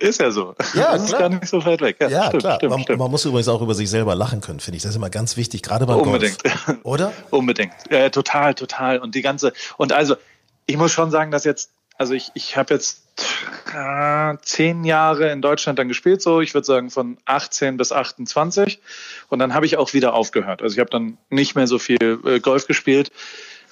[0.00, 0.54] ist ja so.
[0.74, 1.06] Ja, das klar.
[1.06, 1.96] ist gar nicht so weit weg.
[2.00, 2.56] Ja, ja stimmt, klar.
[2.56, 2.98] Stimmt, man, stimmt.
[2.98, 4.82] man, muss übrigens auch über sich selber lachen können, finde ich.
[4.82, 6.42] Das ist immer ganz wichtig, gerade beim Unbedingt.
[6.42, 6.78] Golf.
[6.82, 7.12] Oder?
[7.30, 7.74] Unbedingt.
[7.90, 8.98] Ja, total, total.
[8.98, 10.16] Und die ganze, und also,
[10.66, 13.02] ich muss schon sagen, dass jetzt, also ich, ich habe jetzt
[13.74, 18.80] äh, zehn Jahre in Deutschland dann gespielt, so ich würde sagen von 18 bis 28.
[19.28, 20.62] Und dann habe ich auch wieder aufgehört.
[20.62, 23.12] Also ich habe dann nicht mehr so viel äh, Golf gespielt,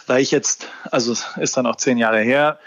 [0.07, 2.59] weil ich jetzt, also ist dann auch zehn Jahre her,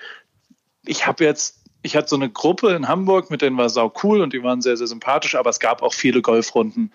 [0.86, 4.22] ich habe jetzt ich hatte so eine Gruppe in Hamburg, mit denen war sau cool
[4.22, 6.92] und die waren sehr, sehr sympathisch, aber es gab auch viele Golfrunden,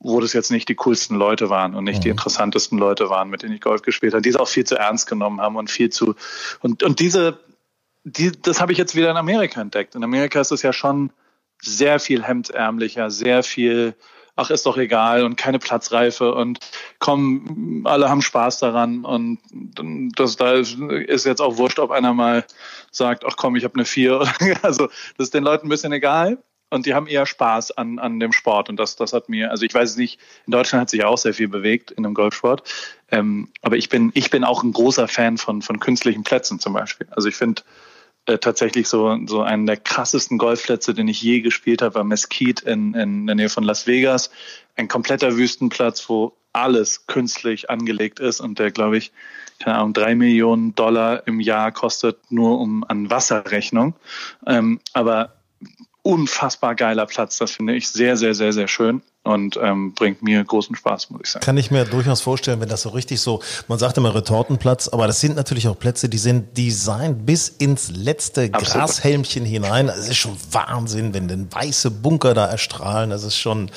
[0.00, 2.02] wo das jetzt nicht die coolsten Leute waren und nicht mhm.
[2.02, 4.74] die interessantesten Leute waren, mit denen ich Golf gespielt habe, die es auch viel zu
[4.74, 6.16] ernst genommen haben und viel zu
[6.60, 7.38] und, und diese,
[8.02, 9.94] die, das habe ich jetzt wieder in Amerika entdeckt.
[9.94, 11.10] In Amerika ist es ja schon
[11.62, 13.94] sehr viel hemdärmlicher, sehr viel
[14.36, 16.58] ach, ist doch egal und keine Platzreife und
[16.98, 19.38] komm, alle haben Spaß daran und
[20.16, 22.44] das da ist jetzt auch wurscht, ob einer mal
[22.90, 24.26] sagt, ach komm, ich habe eine vier.
[24.62, 26.38] Also das ist den Leuten ein bisschen egal.
[26.70, 28.68] und die haben eher Spaß an, an dem Sport.
[28.68, 31.34] Und das, das hat mir, also ich weiß nicht, in Deutschland hat sich auch sehr
[31.34, 32.62] viel bewegt in dem Golfsport.
[33.10, 36.72] Ähm, aber ich bin, ich bin auch ein großer Fan von, von künstlichen Plätzen zum
[36.72, 37.06] Beispiel.
[37.10, 37.62] Also ich finde
[38.26, 42.68] äh, tatsächlich so, so einen der krassesten Golfplätze, den ich je gespielt habe, war Mesquite
[42.68, 44.30] in, in der Nähe von Las Vegas.
[44.76, 49.12] Ein kompletter Wüstenplatz, wo alles künstlich angelegt ist und der, glaube ich,
[49.58, 53.94] keine Ahnung, drei Millionen Dollar im Jahr kostet, nur um an Wasserrechnung.
[54.46, 55.36] Ähm, aber
[56.02, 57.38] unfassbar geiler Platz.
[57.38, 61.22] Das finde ich sehr, sehr, sehr, sehr schön und ähm, bringt mir großen Spaß, muss
[61.24, 61.44] ich sagen.
[61.44, 65.06] Kann ich mir durchaus vorstellen, wenn das so richtig so, man sagt immer Retortenplatz, aber
[65.06, 68.86] das sind natürlich auch Plätze, die sind designt bis ins letzte Absolut.
[68.86, 69.88] Grashelmchen hinein.
[69.88, 73.10] Es ist schon Wahnsinn, wenn denn weiße Bunker da erstrahlen.
[73.10, 73.70] Das ist schon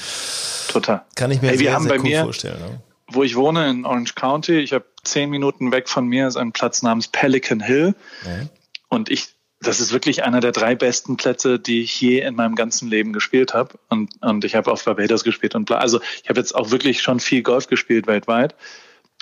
[0.67, 1.03] total.
[1.15, 2.59] Kann ich mir hey, sehr, sehr cool vorstellen.
[2.59, 2.81] Ne?
[3.09, 6.51] Wo ich wohne in Orange County, ich habe zehn Minuten weg von mir ist ein
[6.51, 7.95] Platz namens Pelican Hill.
[8.25, 8.49] Mhm.
[8.89, 12.55] Und ich das ist wirklich einer der drei besten Plätze, die ich je in meinem
[12.55, 13.79] ganzen Leben gespielt habe.
[13.89, 15.77] Und, und ich habe auf Barbados gespielt und bla.
[15.77, 18.55] Also ich habe jetzt auch wirklich schon viel Golf gespielt weltweit.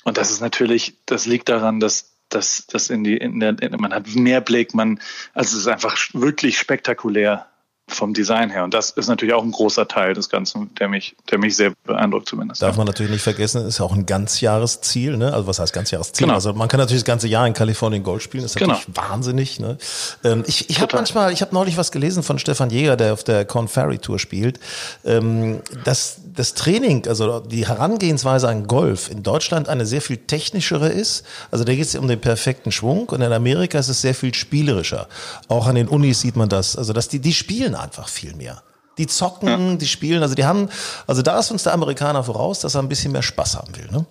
[0.04, 3.80] Und das ist natürlich, das liegt daran, dass dass das in die in der in,
[3.80, 5.00] man hat mehr Blick, man
[5.34, 7.48] also es ist einfach wirklich spektakulär
[7.88, 8.64] vom Design her.
[8.64, 11.74] Und das ist natürlich auch ein großer Teil des Ganzen, der mich, der mich sehr
[11.86, 12.62] beeindruckt zumindest.
[12.62, 15.34] Darf man natürlich nicht vergessen, ist ja auch ein Ganzjahresziel, ne?
[15.34, 16.26] Also was heißt Ganzjahresziel?
[16.26, 16.36] Genau.
[16.36, 18.74] Also man kann natürlich das ganze Jahr in Kalifornien Golf spielen, das ist genau.
[18.74, 19.60] natürlich wahnsinnig.
[19.60, 19.78] Ne?
[20.24, 23.24] Ähm, ich ich habe manchmal, ich habe neulich was gelesen von Stefan Jäger, der auf
[23.24, 24.60] der Corn Ferry Tour spielt,
[25.04, 30.90] ähm, dass das Training, also die Herangehensweise an Golf in Deutschland eine sehr viel technischere
[30.90, 31.26] ist.
[31.52, 34.34] Also da geht es um den perfekten Schwung und in Amerika ist es sehr viel
[34.34, 35.08] spielerischer.
[35.48, 36.76] Auch an den Unis sieht man das.
[36.76, 38.62] Also dass die, die spielen einfach viel mehr.
[38.98, 39.76] Die zocken, ja.
[39.76, 40.70] die spielen, also die haben,
[41.08, 43.90] also da ist uns der Amerikaner voraus, dass er ein bisschen mehr Spaß haben will,
[43.92, 44.06] ne?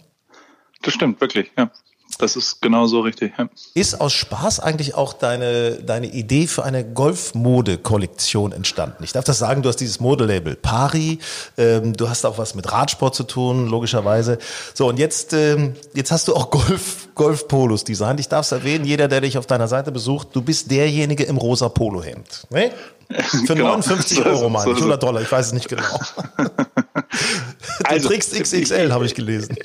[0.83, 1.71] Das stimmt, wirklich, ja.
[2.19, 3.33] Das ist genau so richtig.
[3.39, 3.49] Ja.
[3.75, 9.03] Ist aus Spaß eigentlich auch deine, deine Idee für eine Golfmode-Kollektion entstanden?
[9.05, 11.19] Ich darf das sagen, du hast dieses Modelabel Pari,
[11.57, 14.39] ähm, du hast auch was mit Radsport zu tun, logischerweise.
[14.75, 18.21] So, und jetzt, ähm, jetzt hast du auch Golf, Golf-Polos designt.
[18.21, 21.37] Ich darf es erwähnen, jeder, der dich auf deiner Seite besucht, du bist derjenige im
[21.37, 22.47] rosa Polohemd.
[22.51, 22.71] Ne?
[23.47, 23.71] Für genau.
[23.71, 25.83] 59 Euro mal, nicht 100 Dollar, ich weiß es nicht genau.
[26.37, 26.45] du
[27.85, 29.57] also, trägst XXL, habe ich gelesen.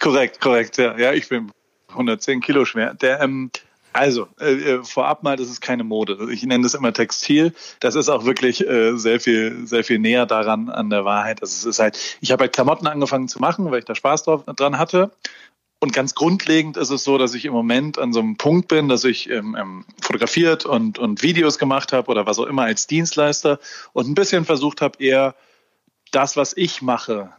[0.00, 0.96] Korrekt, korrekt, ja.
[0.98, 1.50] Ja, ich bin
[1.96, 2.94] 110 Kilo schwer.
[2.94, 3.50] Der, ähm,
[3.92, 6.28] also, äh, äh, vorab mal, das ist keine Mode.
[6.30, 7.54] Ich nenne das immer Textil.
[7.80, 11.40] Das ist auch wirklich äh, sehr viel, sehr viel näher daran an der Wahrheit.
[11.40, 14.24] Also es ist halt, ich habe halt Klamotten angefangen zu machen, weil ich da Spaß
[14.24, 15.12] drauf, dran hatte.
[15.78, 18.88] Und ganz grundlegend ist es so, dass ich im Moment an so einem Punkt bin,
[18.88, 22.86] dass ich ähm, ähm, fotografiert und, und Videos gemacht habe oder was auch immer als
[22.86, 23.58] Dienstleister
[23.92, 25.34] und ein bisschen versucht habe, eher
[26.12, 27.30] das, was ich mache,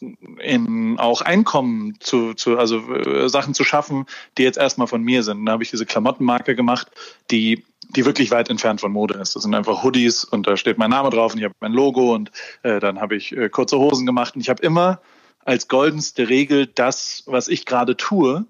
[0.00, 5.22] in auch Einkommen zu, zu also äh, Sachen zu schaffen, die jetzt erstmal von mir
[5.22, 5.46] sind.
[5.46, 6.90] Da habe ich diese Klamottenmarke gemacht,
[7.30, 9.36] die die wirklich weit entfernt von Mode ist.
[9.36, 12.14] Das sind einfach Hoodies und da steht mein Name drauf und ich habe mein Logo
[12.14, 12.30] und
[12.62, 15.00] äh, dann habe ich äh, kurze Hosen gemacht und ich habe immer
[15.44, 18.46] als goldenste Regel das, was ich gerade tue,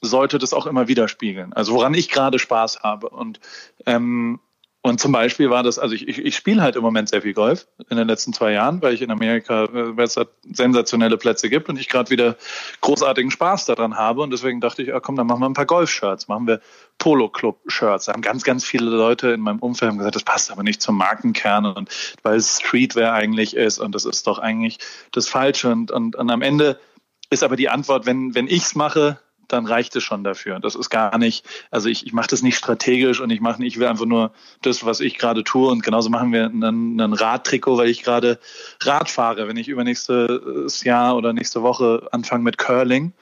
[0.00, 1.52] sollte das auch immer widerspiegeln.
[1.52, 3.40] Also woran ich gerade Spaß habe und
[3.86, 4.40] ähm,
[4.82, 7.34] und zum Beispiel war das, also ich, ich, ich spiele halt im Moment sehr viel
[7.34, 11.18] Golf in den letzten zwei Jahren, weil ich in Amerika, äh, weil es da sensationelle
[11.18, 12.36] Plätze gibt und ich gerade wieder
[12.80, 14.22] großartigen Spaß daran habe.
[14.22, 16.62] Und deswegen dachte ich, ah, komm, dann machen wir ein paar Golf-Shirts, machen wir
[16.96, 18.06] Polo-Club-Shirts.
[18.06, 20.96] Da haben ganz, ganz viele Leute in meinem Umfeld gesagt, das passt aber nicht zum
[20.96, 21.90] Markenkern und
[22.22, 24.78] weil es Streetwear eigentlich ist und das ist doch eigentlich
[25.12, 25.68] das Falsche.
[25.68, 26.80] Und, und, und am Ende
[27.28, 29.20] ist aber die Antwort, wenn, wenn ich es mache,
[29.52, 30.60] dann reicht es schon dafür.
[30.60, 33.74] Das ist gar nicht, also ich, ich mache das nicht strategisch und ich mache nicht,
[33.74, 34.32] ich will einfach nur
[34.62, 35.70] das, was ich gerade tue.
[35.70, 38.38] Und genauso machen wir einen, einen Radtrikot, weil ich gerade
[38.82, 39.48] Rad fahre.
[39.48, 43.12] Wenn ich übernächstes Jahr oder nächste Woche anfange mit Curling,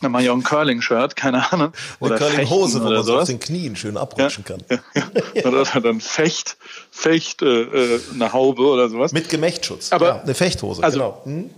[0.00, 1.72] dann mache ich auch ein Curling-Shirt, keine Ahnung.
[2.00, 4.82] Oder Eine Curling-Hose, wo man so auf den Knien schön abrutschen ja, kann.
[4.94, 5.02] Ja,
[5.34, 5.44] ja.
[5.46, 6.56] Oder dann Fecht,
[6.90, 9.12] Fecht, äh, äh, eine Haube oder sowas.
[9.12, 9.92] Mit Gemächtschutz.
[9.92, 11.20] Aber ja, eine Fechthose, also, genau.
[11.24, 11.50] Hm?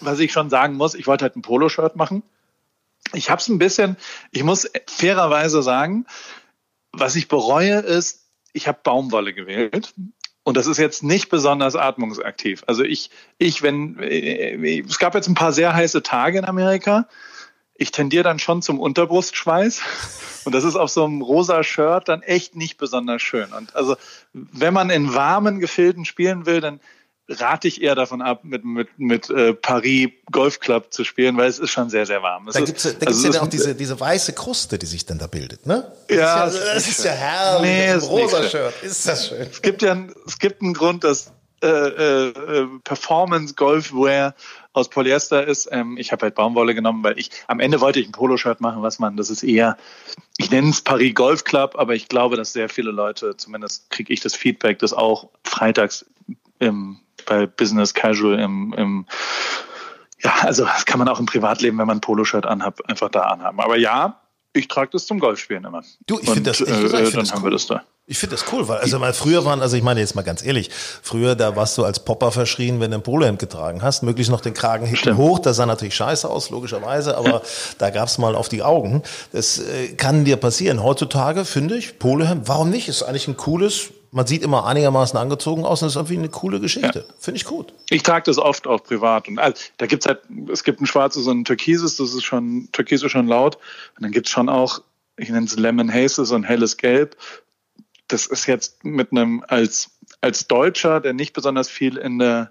[0.00, 2.22] Was ich schon sagen muss, ich wollte halt ein Poloshirt machen.
[3.12, 3.96] Ich habe es ein bisschen,
[4.30, 6.06] ich muss fairerweise sagen,
[6.92, 9.94] was ich bereue ist, ich habe Baumwolle gewählt.
[10.42, 12.64] Und das ist jetzt nicht besonders atmungsaktiv.
[12.66, 17.08] Also ich, ich, wenn, äh, es gab jetzt ein paar sehr heiße Tage in Amerika.
[17.74, 19.82] Ich tendiere dann schon zum Unterbrustschweiß.
[20.44, 23.52] Und das ist auf so einem rosa Shirt dann echt nicht besonders schön.
[23.52, 23.96] Und also,
[24.32, 26.80] wenn man in warmen Gefilden spielen will, dann
[27.30, 31.48] rate ich eher davon ab, mit, mit, mit äh, Paris Golf Club zu spielen, weil
[31.48, 32.48] es ist schon sehr, sehr warm.
[32.48, 35.18] Es da gibt es da also ja auch diese, diese weiße Kruste, die sich dann
[35.18, 35.92] da bildet, ne?
[36.08, 37.70] Das ja, ist ja, das ist ja herrlich.
[37.70, 39.46] Nee, rosa Shirt, ist das schön.
[39.50, 44.34] Es gibt ja es gibt einen Grund, dass äh, äh, Performance Golfwear
[44.72, 45.68] aus Polyester ist.
[45.70, 48.82] Ähm, ich habe halt Baumwolle genommen, weil ich am Ende wollte ich ein Poloshirt machen,
[48.82, 49.76] was man, das ist eher,
[50.38, 54.10] ich nenne es Paris Golf Club, aber ich glaube, dass sehr viele Leute, zumindest kriege
[54.10, 56.06] ich das Feedback, das auch freitags
[56.60, 59.06] im, bei Business Casual im, im
[60.22, 63.22] ja, also das kann man auch im Privatleben, wenn man ein Poloshirt anhat, einfach da
[63.22, 63.60] anhaben.
[63.60, 64.20] Aber ja,
[64.52, 65.82] ich trage das zum Golfspielen immer.
[66.06, 67.46] Du, ich finde das, ich, äh, ich find dann das haben cool.
[67.46, 67.82] wir das da.
[68.06, 70.44] Ich finde das cool, weil also mal früher waren, also ich meine jetzt mal ganz
[70.44, 74.32] ehrlich, früher da warst du als Popper verschrien, wenn du ein Polohemd getragen hast, möglichst
[74.32, 75.18] noch den Kragen hinten Stimmt.
[75.18, 77.42] hoch, das sah natürlich scheiße aus, logischerweise, aber
[77.78, 79.04] da gab's mal auf die Augen.
[79.30, 80.82] Das äh, kann dir passieren.
[80.82, 82.88] Heutzutage finde ich, Polohemd, warum nicht?
[82.88, 86.60] Ist eigentlich ein cooles, man sieht immer einigermaßen angezogen aus und ist irgendwie eine coole
[86.60, 87.06] Geschichte.
[87.18, 87.72] Finde ich gut.
[87.90, 89.28] Ich trage das oft auch privat.
[89.28, 90.20] Und also, da gibt's halt,
[90.50, 93.56] es gibt ein schwarzes und ein türkises, das ist schon, türkis ist schon laut.
[93.96, 94.82] Und dann gibt's schon auch,
[95.16, 97.16] ich nenne es Lemon Haze, so ein helles Gelb.
[98.08, 102.50] Das ist jetzt mit einem, als, als Deutscher, der nicht besonders viel in der,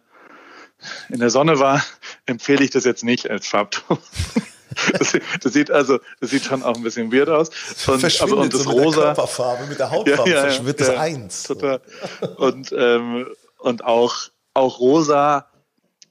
[1.10, 1.84] in der Sonne war,
[2.26, 3.98] empfehle ich das jetzt nicht als Farbton.
[4.98, 7.50] Das, das sieht also, das sieht schon auch ein bisschen weird aus.
[7.88, 9.02] Und, aber, und das so mit der Rosa.
[9.02, 11.44] Körperfarbe, mit der Hautfarbe verschwindet das eins.
[11.44, 11.82] Total.
[12.38, 13.28] Und, ähm,
[13.60, 14.15] und auch,
[14.54, 15.48] auch rosa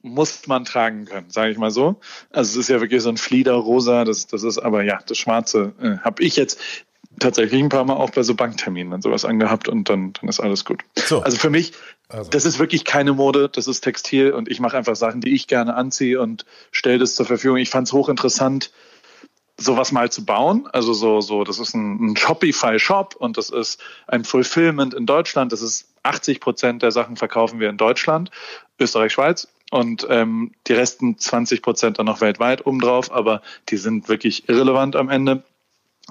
[0.01, 1.99] muss man tragen können, sage ich mal so.
[2.31, 5.73] Also es ist ja wirklich so ein Flieder-Rosa, das, das ist aber ja, das Schwarze
[5.81, 6.59] äh, habe ich jetzt
[7.19, 10.39] tatsächlich ein paar Mal auch bei so Bankterminen und sowas angehabt und dann, dann ist
[10.39, 10.83] alles gut.
[10.95, 11.21] So.
[11.21, 11.73] Also für mich,
[12.07, 12.29] Also.
[12.29, 15.47] das ist wirklich keine Mode, das ist Textil und ich mache einfach Sachen, die ich
[15.47, 17.57] gerne anziehe und stelle das zur Verfügung.
[17.57, 18.71] Ich fand es hochinteressant,
[19.57, 20.67] sowas mal zu bauen.
[20.71, 25.51] Also so, so, das ist ein, ein Shopify-Shop und das ist ein Fulfillment in Deutschland.
[25.51, 28.31] Das ist 80 Prozent der Sachen verkaufen wir in Deutschland,
[28.79, 34.09] Österreich, Schweiz und ähm, die resten 20 Prozent dann noch weltweit obendrauf, aber die sind
[34.09, 35.43] wirklich irrelevant am Ende.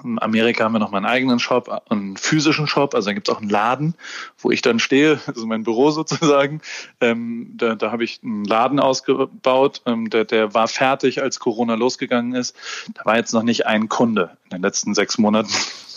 [0.03, 3.27] In Amerika haben wir noch mal einen eigenen Shop, einen physischen Shop, also da gibt
[3.27, 3.95] es auch einen Laden,
[4.37, 6.61] wo ich dann stehe, also mein Büro sozusagen.
[7.01, 11.75] Ähm, da da habe ich einen Laden ausgebaut, ähm, der, der war fertig, als Corona
[11.75, 12.55] losgegangen ist.
[12.93, 15.49] Da war jetzt noch nicht ein Kunde in den letzten sechs Monaten.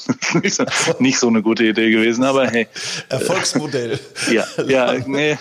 [0.43, 0.65] nicht, so,
[0.99, 2.67] nicht so eine gute Idee gewesen, aber hey.
[3.09, 4.01] Erfolgsmodell.
[4.33, 5.39] Ja, ja, nee,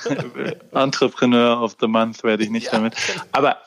[0.71, 2.74] Entrepreneur of the Month werde ich nicht Ja.
[2.74, 2.95] damit.
[3.32, 3.58] Aber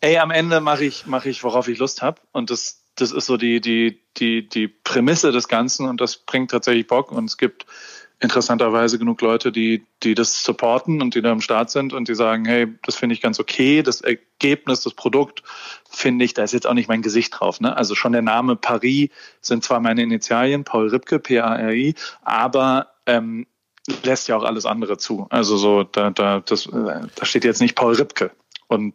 [0.00, 2.20] ey, am Ende mache ich, mache ich, worauf ich Lust habe.
[2.32, 6.50] Und das, das ist so die, die, die, die Prämisse des Ganzen und das bringt
[6.50, 7.10] tatsächlich Bock.
[7.10, 7.66] Und es gibt
[8.20, 12.14] interessanterweise genug Leute, die, die das supporten und die da am Start sind und die
[12.14, 13.82] sagen, hey, das finde ich ganz okay.
[13.82, 15.42] Das Ergebnis, das Produkt
[15.90, 17.60] finde ich, da ist jetzt auch nicht mein Gesicht drauf.
[17.60, 17.76] Ne?
[17.76, 23.46] Also schon der Name Paris sind zwar meine Initialien, Paul Ripke, P-A-R-I, aber ähm,
[24.02, 25.26] lässt ja auch alles andere zu.
[25.30, 28.30] Also so, da, da, das, äh, da steht jetzt nicht Paul Ripke.
[28.68, 28.94] Und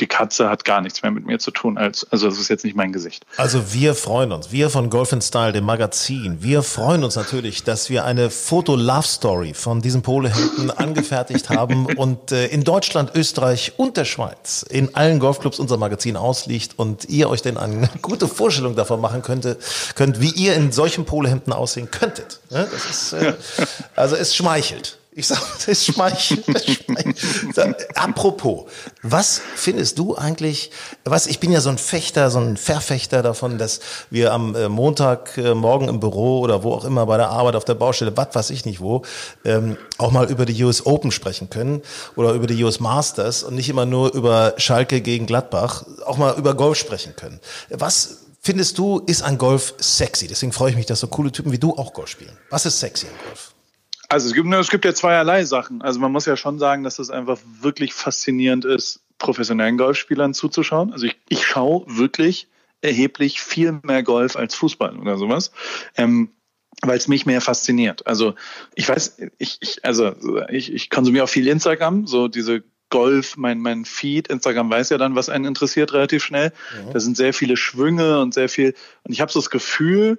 [0.00, 1.78] die Katze hat gar nichts mehr mit mir zu tun.
[1.78, 3.24] Als, also das ist jetzt nicht mein Gesicht.
[3.36, 7.90] Also wir freuen uns, wir von Golf Style, dem Magazin, wir freuen uns natürlich, dass
[7.90, 14.04] wir eine Foto-Love-Story von diesen Polehemden angefertigt haben und äh, in Deutschland, Österreich und der
[14.04, 19.00] Schweiz in allen Golfclubs unser Magazin ausliegt und ihr euch denn eine gute Vorstellung davon
[19.00, 19.58] machen könnte,
[19.96, 22.40] könnt, wie ihr in solchen Polehemden aussehen könntet.
[22.50, 23.34] Ja, das ist, äh,
[23.96, 24.99] also es schmeichelt.
[25.12, 26.48] Ich sag, es schmeichelt.
[26.48, 27.96] Es schmeichelt.
[27.96, 28.66] Apropos,
[29.02, 30.70] was findest du eigentlich,
[31.04, 34.68] was, ich bin ja so ein Fechter, so ein Verfechter davon, dass wir am äh,
[34.68, 38.16] Montag äh, morgen im Büro oder wo auch immer bei der Arbeit auf der Baustelle,
[38.16, 39.02] was weiß ich nicht wo,
[39.44, 41.82] ähm, auch mal über die US Open sprechen können
[42.14, 46.38] oder über die US Masters und nicht immer nur über Schalke gegen Gladbach, auch mal
[46.38, 47.40] über Golf sprechen können.
[47.68, 50.28] Was findest du, ist an Golf sexy?
[50.28, 52.36] Deswegen freue ich mich, dass so coole Typen wie du auch Golf spielen.
[52.48, 53.54] Was ist sexy an Golf?
[54.10, 55.82] Also es gibt, es gibt ja zweierlei Sachen.
[55.82, 60.92] Also man muss ja schon sagen, dass es einfach wirklich faszinierend ist, professionellen Golfspielern zuzuschauen.
[60.92, 62.48] Also ich, ich schaue wirklich
[62.82, 65.52] erheblich viel mehr Golf als Fußball oder sowas.
[65.96, 66.30] Ähm,
[66.82, 68.06] weil es mich mehr fasziniert.
[68.06, 68.34] Also
[68.74, 70.12] ich weiß, ich, ich also
[70.48, 74.98] ich, ich konsumiere auch viel Instagram, so diese Golf, mein, mein Feed, Instagram weiß ja
[74.98, 76.52] dann, was einen interessiert relativ schnell.
[76.92, 78.74] Da sind sehr viele Schwünge und sehr viel.
[79.04, 80.18] Und ich habe so das Gefühl,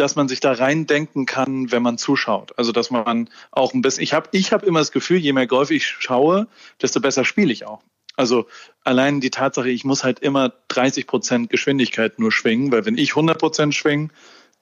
[0.00, 2.56] dass man sich da reindenken kann, wenn man zuschaut.
[2.58, 5.46] Also dass man auch ein bisschen, ich habe ich hab immer das Gefühl, je mehr
[5.46, 6.46] Golf ich schaue,
[6.80, 7.82] desto besser spiele ich auch.
[8.16, 8.46] Also
[8.84, 13.10] allein die Tatsache, ich muss halt immer 30 Prozent Geschwindigkeit nur schwingen, weil wenn ich
[13.10, 14.08] 100 Prozent schwinge,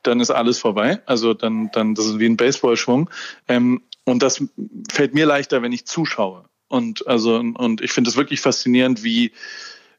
[0.02, 1.00] dann ist alles vorbei.
[1.06, 3.10] Also dann, dann das ist wie ein Baseballschwung.
[3.48, 4.42] Ähm, und das
[4.90, 6.44] fällt mir leichter, wenn ich zuschaue.
[6.68, 9.32] Und also und ich finde es wirklich faszinierend, wie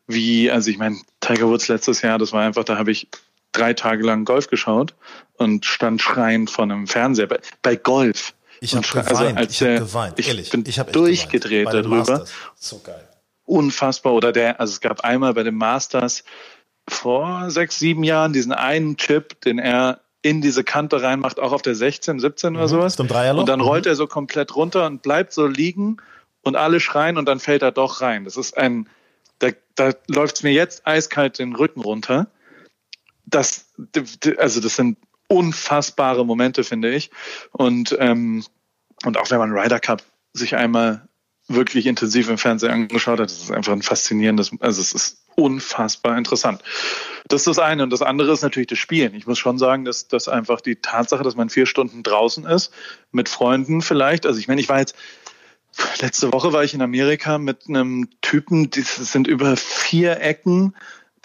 [0.06, 3.08] wie also ich meine Tiger Woods letztes Jahr, das war einfach, da habe ich
[3.58, 4.94] drei Tage lang Golf geschaut
[5.38, 8.34] und stand schreiend vor einem Fernseher bei, bei Golf.
[8.62, 10.50] Ich habe schrei- also geweint, als ich habe geweint, ich ehrlich.
[10.50, 11.86] bin ich hab echt durchgedreht geweint.
[11.86, 12.26] Darüber.
[12.56, 13.08] So geil.
[13.46, 14.14] unfassbar.
[14.14, 16.24] Oder der, also es gab einmal bei dem Masters
[16.88, 21.62] vor sechs, sieben Jahren diesen einen Chip, den er in diese Kante reinmacht, auch auf
[21.62, 22.96] der 16, 17 oder sowas.
[22.96, 23.42] Dem Dreierloch?
[23.42, 23.66] Und dann Mhm.
[23.66, 25.98] rollt er so komplett runter und bleibt so liegen
[26.42, 28.24] und alle schreien und dann fällt er doch rein.
[28.26, 28.88] Das ist ein,
[29.40, 32.28] da, da läuft es mir jetzt eiskalt den Rücken runter.
[33.28, 33.74] Das,
[34.38, 37.12] also das sind unfassbare Momente, finde ich.
[37.52, 38.44] Und, ähm,
[39.06, 41.08] und auch wenn man Ryder Cup sich einmal
[41.48, 46.18] wirklich intensiv im Fernsehen angeschaut hat, das ist einfach ein faszinierendes, also es ist unfassbar
[46.18, 46.62] interessant.
[47.28, 47.84] Das ist das eine.
[47.84, 49.14] Und das andere ist natürlich das Spielen.
[49.14, 52.74] Ich muss schon sagen, dass, dass einfach die Tatsache, dass man vier Stunden draußen ist,
[53.12, 54.26] mit Freunden vielleicht.
[54.26, 54.96] Also ich meine, ich war jetzt,
[56.02, 60.74] letzte Woche war ich in Amerika mit einem Typen, die sind über vier Ecken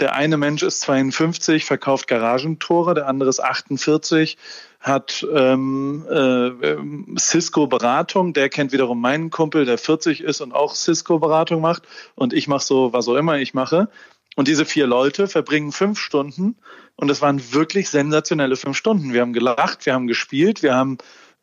[0.03, 4.37] der eine Mensch ist 52, verkauft Garagentore, der andere ist 48,
[4.81, 8.33] hat ähm, äh, Cisco-Beratung.
[8.33, 11.85] Der kennt wiederum meinen Kumpel, der 40 ist und auch Cisco-Beratung macht.
[12.17, 13.89] Und ich mache so, was auch immer ich mache.
[14.35, 16.57] Und diese vier Leute verbringen fünf Stunden
[16.97, 19.13] und es waren wirklich sensationelle fünf Stunden.
[19.13, 20.99] Wir haben gelacht, wir haben gespielt, wir haben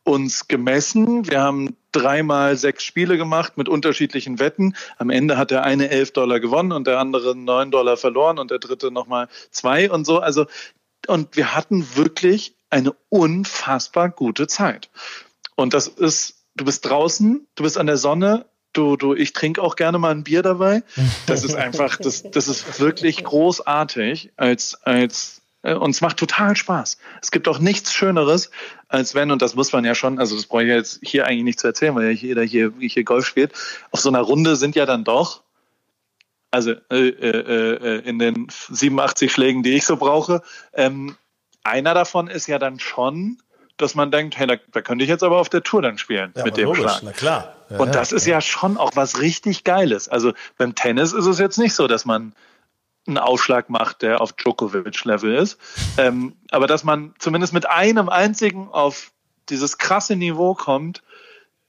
[0.10, 1.30] uns gemessen.
[1.30, 4.76] Wir haben dreimal sechs Spiele gemacht mit unterschiedlichen Wetten.
[4.98, 8.50] Am Ende hat der eine elf Dollar gewonnen und der andere neun Dollar verloren und
[8.50, 10.20] der dritte nochmal zwei und so.
[10.20, 10.48] Also,
[11.08, 14.90] und wir hatten wirklich eine unfassbar gute Zeit.
[15.56, 19.62] Und das ist, du bist draußen, du bist an der Sonne, du, du, ich trinke
[19.62, 20.84] auch gerne mal ein Bier dabei.
[21.28, 26.98] Das ist einfach, das, das ist wirklich großartig als, als und es macht total Spaß.
[27.22, 28.50] Es gibt auch nichts Schöneres,
[28.88, 31.44] als wenn, und das muss man ja schon, also das brauche ich jetzt hier eigentlich
[31.44, 33.54] nicht zu erzählen, weil ja jeder hier, hier Golf spielt.
[33.92, 35.44] Auf so einer Runde sind ja dann doch,
[36.52, 40.42] also äh, äh, äh in den 87 Schlägen, die ich so brauche,
[40.74, 41.18] ähm,
[41.64, 43.38] einer davon ist ja dann schon,
[43.78, 46.34] dass man denkt, hey, da, da könnte ich jetzt aber auf der Tour dann spielen
[46.36, 47.02] ja, mit dem logisch, Schlag.
[47.04, 47.56] Na klar.
[47.70, 50.10] Ja, und das ja, ist ja schon auch was richtig Geiles.
[50.10, 52.34] Also beim Tennis ist es jetzt nicht so, dass man
[53.08, 55.58] einen Aufschlag macht, der auf Djokovic-Level ist.
[55.98, 59.12] Ähm, aber dass man zumindest mit einem einzigen auf
[59.50, 61.02] dieses krasse Niveau kommt,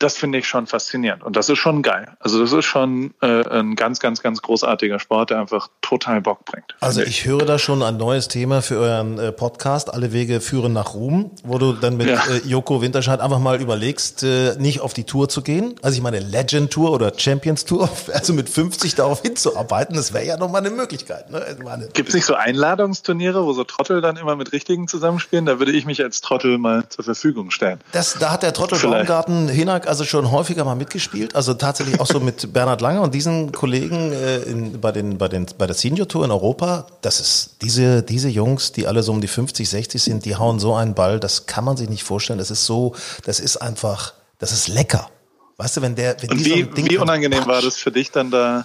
[0.00, 2.08] das finde ich schon faszinierend und das ist schon geil.
[2.20, 6.46] Also das ist schon äh, ein ganz, ganz, ganz großartiger Sport, der einfach total Bock
[6.46, 6.74] bringt.
[6.80, 10.72] Also ich höre da schon ein neues Thema für euren äh, Podcast, Alle Wege führen
[10.72, 12.16] nach Ruhm, wo du dann mit ja.
[12.30, 15.74] äh, Joko Winterscheid einfach mal überlegst, äh, nicht auf die Tour zu gehen.
[15.82, 20.24] Also ich meine Legend Tour oder Champions Tour, also mit 50 darauf hinzuarbeiten, das wäre
[20.24, 21.30] ja nochmal eine Möglichkeit.
[21.30, 21.44] Ne?
[21.92, 25.44] Gibt es nicht so Einladungsturniere, wo so Trottel dann immer mit Richtigen zusammenspielen?
[25.44, 27.80] Da würde ich mich als Trottel mal zur Verfügung stellen.
[27.92, 32.06] Das, da hat der Trottel Baumgarten Hinak also schon häufiger mal mitgespielt, also tatsächlich auch
[32.06, 35.74] so mit Bernhard Lange und diesen Kollegen äh, in, bei, den, bei, den, bei der
[35.74, 36.86] Senior Tour in Europa.
[37.02, 40.60] Das ist diese, diese Jungs, die alle so um die 50, 60 sind, die hauen
[40.60, 42.38] so einen Ball, das kann man sich nicht vorstellen.
[42.38, 45.10] Das ist so, das ist einfach, das ist lecker.
[45.56, 46.16] Weißt du, wenn der.
[46.22, 48.64] Wenn und wie, so wie unangenehm war das für dich, dann da,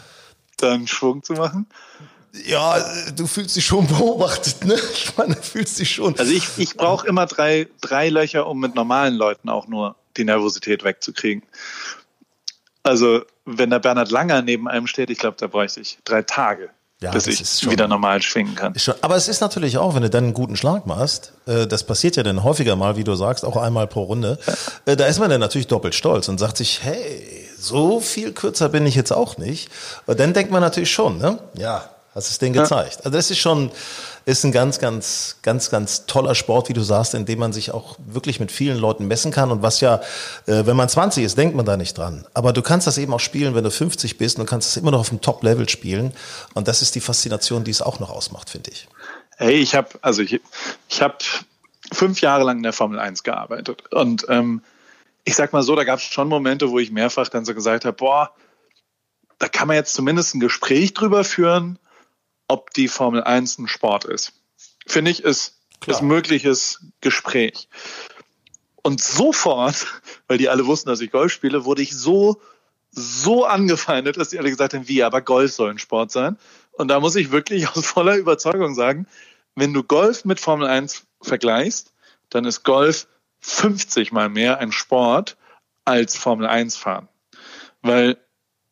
[0.58, 1.66] da einen Schwung zu machen?
[2.46, 2.78] Ja,
[3.16, 4.76] du fühlst dich schon beobachtet, ne?
[4.94, 6.18] Ich meine, du fühlst dich schon.
[6.20, 10.24] Also ich, ich brauche immer drei, drei Löcher, um mit normalen Leuten auch nur die
[10.24, 11.44] Nervosität wegzukriegen.
[12.84, 16.70] Also, wenn der Bernhard Langer neben einem steht, ich glaube, da bräuchte ich drei Tage,
[17.02, 18.78] ja, bis ich schon, wieder normal schwingen kann.
[18.78, 21.84] Schon, aber es ist natürlich auch, wenn du dann einen guten Schlag machst, äh, das
[21.84, 24.94] passiert ja dann häufiger mal, wie du sagst, auch einmal pro Runde, ja.
[24.94, 28.70] äh, da ist man dann natürlich doppelt stolz und sagt sich, hey, so viel kürzer
[28.70, 29.70] bin ich jetzt auch nicht.
[30.06, 31.40] Und dann denkt man natürlich schon, ne?
[31.58, 33.00] Ja, hast es denen gezeigt.
[33.00, 33.72] Also das ist schon,
[34.26, 37.72] ist ein ganz, ganz, ganz, ganz toller Sport, wie du sagst, in dem man sich
[37.72, 39.52] auch wirklich mit vielen Leuten messen kann.
[39.52, 40.02] Und was ja,
[40.48, 42.26] äh, wenn man 20 ist, denkt man da nicht dran.
[42.34, 44.78] Aber du kannst das eben auch spielen, wenn du 50 bist und du kannst es
[44.78, 46.12] immer noch auf dem Top-Level spielen.
[46.56, 48.88] Und das ist die Faszination, die es auch noch ausmacht, finde ich.
[49.38, 50.42] Hey, ich habe, also ich,
[50.90, 51.18] ich habe
[51.94, 53.84] fünf Jahre lang in der Formel 1 gearbeitet.
[53.92, 54.62] Und ähm,
[55.24, 57.86] ich sag mal so, da gab es schon Momente, wo ich mehrfach dann so gesagt
[57.86, 58.32] habe, boah,
[59.38, 61.78] da kann man jetzt zumindest ein Gespräch drüber führen,
[62.48, 64.34] ob die Formel 1 ein Sport ist.
[64.86, 67.68] Finde ich, ist, ist mögliches Gespräch.
[68.82, 69.88] Und sofort,
[70.28, 72.42] weil die alle wussten, dass ich Golf spiele, wurde ich so,
[72.92, 76.38] so angefeindet, dass die alle gesagt haben, wie, aber Golf soll ein Sport sein.
[76.74, 79.08] Und da muss ich wirklich aus voller Überzeugung sagen,
[79.56, 81.94] wenn du Golf mit Formel 1 vergleichst,
[82.30, 83.08] dann ist Golf
[83.40, 85.38] 50 mal mehr ein Sport
[85.86, 87.08] als Formel 1 fahren.
[87.82, 88.18] Weil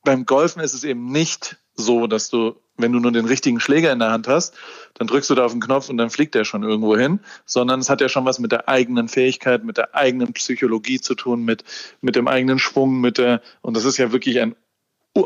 [0.04, 3.92] beim Golfen ist es eben nicht so, dass du wenn du nur den richtigen Schläger
[3.92, 4.56] in der Hand hast,
[4.96, 7.80] dann drückst du da auf den Knopf und dann fliegt der schon irgendwo hin, sondern
[7.80, 11.44] es hat ja schon was mit der eigenen Fähigkeit, mit der eigenen Psychologie zu tun,
[11.44, 11.64] mit,
[12.02, 14.56] mit dem eigenen Schwung, mit der, und das ist ja wirklich ein,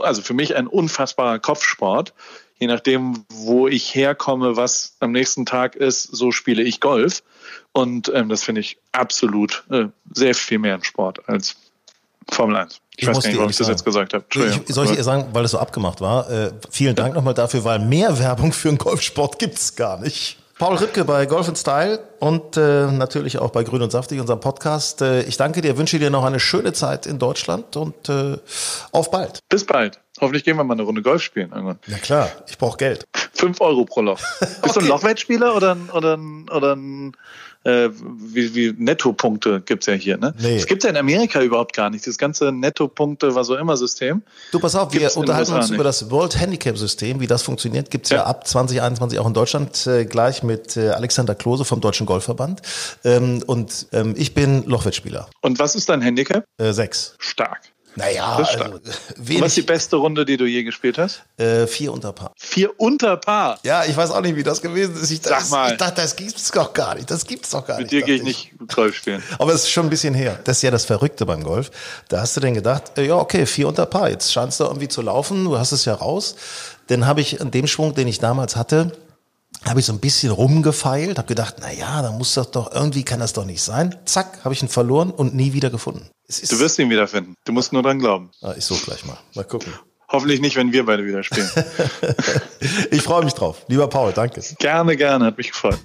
[0.01, 2.13] also für mich ein unfassbarer Kopfsport.
[2.59, 7.21] Je nachdem, wo ich herkomme, was am nächsten Tag ist, so spiele ich Golf.
[7.71, 11.55] Und ähm, das finde ich absolut äh, sehr viel mehr ein Sport als
[12.31, 12.81] Formel 1.
[12.95, 14.25] Ich, ich weiß gar nicht, warum ich das jetzt gesagt habe.
[14.33, 16.29] Ich, soll ich ihr sagen, weil es so abgemacht war?
[16.29, 20.37] Äh, vielen Dank nochmal dafür, weil mehr Werbung für einen Golfsport gibt's gar nicht.
[20.57, 25.03] Paul Ripke bei Golf Style und äh, natürlich auch bei Grün und Saftig, unserem Podcast.
[25.03, 28.37] Äh, ich danke dir, wünsche dir noch eine schöne Zeit in Deutschland und äh,
[28.91, 29.39] auf bald.
[29.49, 29.99] Bis bald.
[30.19, 31.77] Hoffentlich gehen wir mal eine Runde Golf spielen irgendwann.
[31.85, 33.05] Ja klar, ich brauche Geld.
[33.33, 34.19] Fünf Euro pro Loch.
[34.39, 34.73] Bist okay.
[34.73, 37.11] du ein Lochwettspieler oder ein, oder ein, oder ein
[37.67, 40.33] äh, wie, wie Nettopunkte gibt's ja hier, ne?
[40.39, 40.55] Nee.
[40.55, 42.07] Das gibt's ja in Amerika überhaupt gar nicht.
[42.07, 44.23] Das ganze Nettopunkte, was auch immer System.
[44.53, 45.75] Du, pass auf, wir unterhalten uns nicht.
[45.75, 47.91] über das World Handicap System, wie das funktioniert.
[47.91, 48.17] Gibt's ja.
[48.17, 52.61] ja ab 2021 auch in Deutschland äh, gleich mit äh, Alexander Klose vom Deutschen Golfverband.
[53.03, 55.27] Ähm, und ähm, ich bin Lochwettspieler.
[55.41, 56.45] Und was ist dein Handicap?
[56.57, 57.15] Äh, sechs.
[57.19, 57.59] Stark.
[57.97, 58.79] Naja, also,
[59.17, 61.23] wenig, was ist die beste Runde, die du je gespielt hast?
[61.37, 62.31] Äh, vier unter Paar.
[62.37, 63.59] Vier unter Paar?
[63.63, 65.09] Ja, ich weiß auch nicht, wie das gewesen ist.
[65.09, 65.71] Ich, Sag das, mal.
[65.71, 67.09] ich dachte, das gibt's doch gar nicht.
[67.09, 67.93] Das gibt's doch gar Mit nicht.
[67.93, 69.23] Mit dir gehe ich nicht Golf spielen.
[69.39, 70.39] Aber es ist schon ein bisschen her.
[70.43, 71.71] Das ist ja das Verrückte beim Golf.
[72.07, 74.11] Da hast du denn gedacht, äh, ja, okay, vier unter Paar.
[74.11, 75.43] Jetzt scheint es da irgendwie zu laufen.
[75.45, 76.35] Du hast es ja raus.
[76.87, 78.91] Dann habe ich an dem Schwung, den ich damals hatte,
[79.65, 83.03] habe ich so ein bisschen rumgefeilt, habe gedacht, na ja, da muss das doch irgendwie
[83.03, 83.95] kann das doch nicht sein.
[84.05, 86.09] Zack, habe ich ihn verloren und nie wieder gefunden.
[86.27, 87.33] du wirst ihn wiederfinden.
[87.45, 88.31] Du musst nur dran glauben.
[88.41, 89.17] Ah, ich suche gleich mal.
[89.35, 89.73] Mal gucken.
[90.09, 91.49] Hoffentlich nicht, wenn wir beide wieder spielen.
[92.91, 93.65] ich freue mich drauf.
[93.67, 94.41] Lieber Paul, danke.
[94.57, 95.25] Gerne, gerne.
[95.25, 95.79] Hat mich gefreut.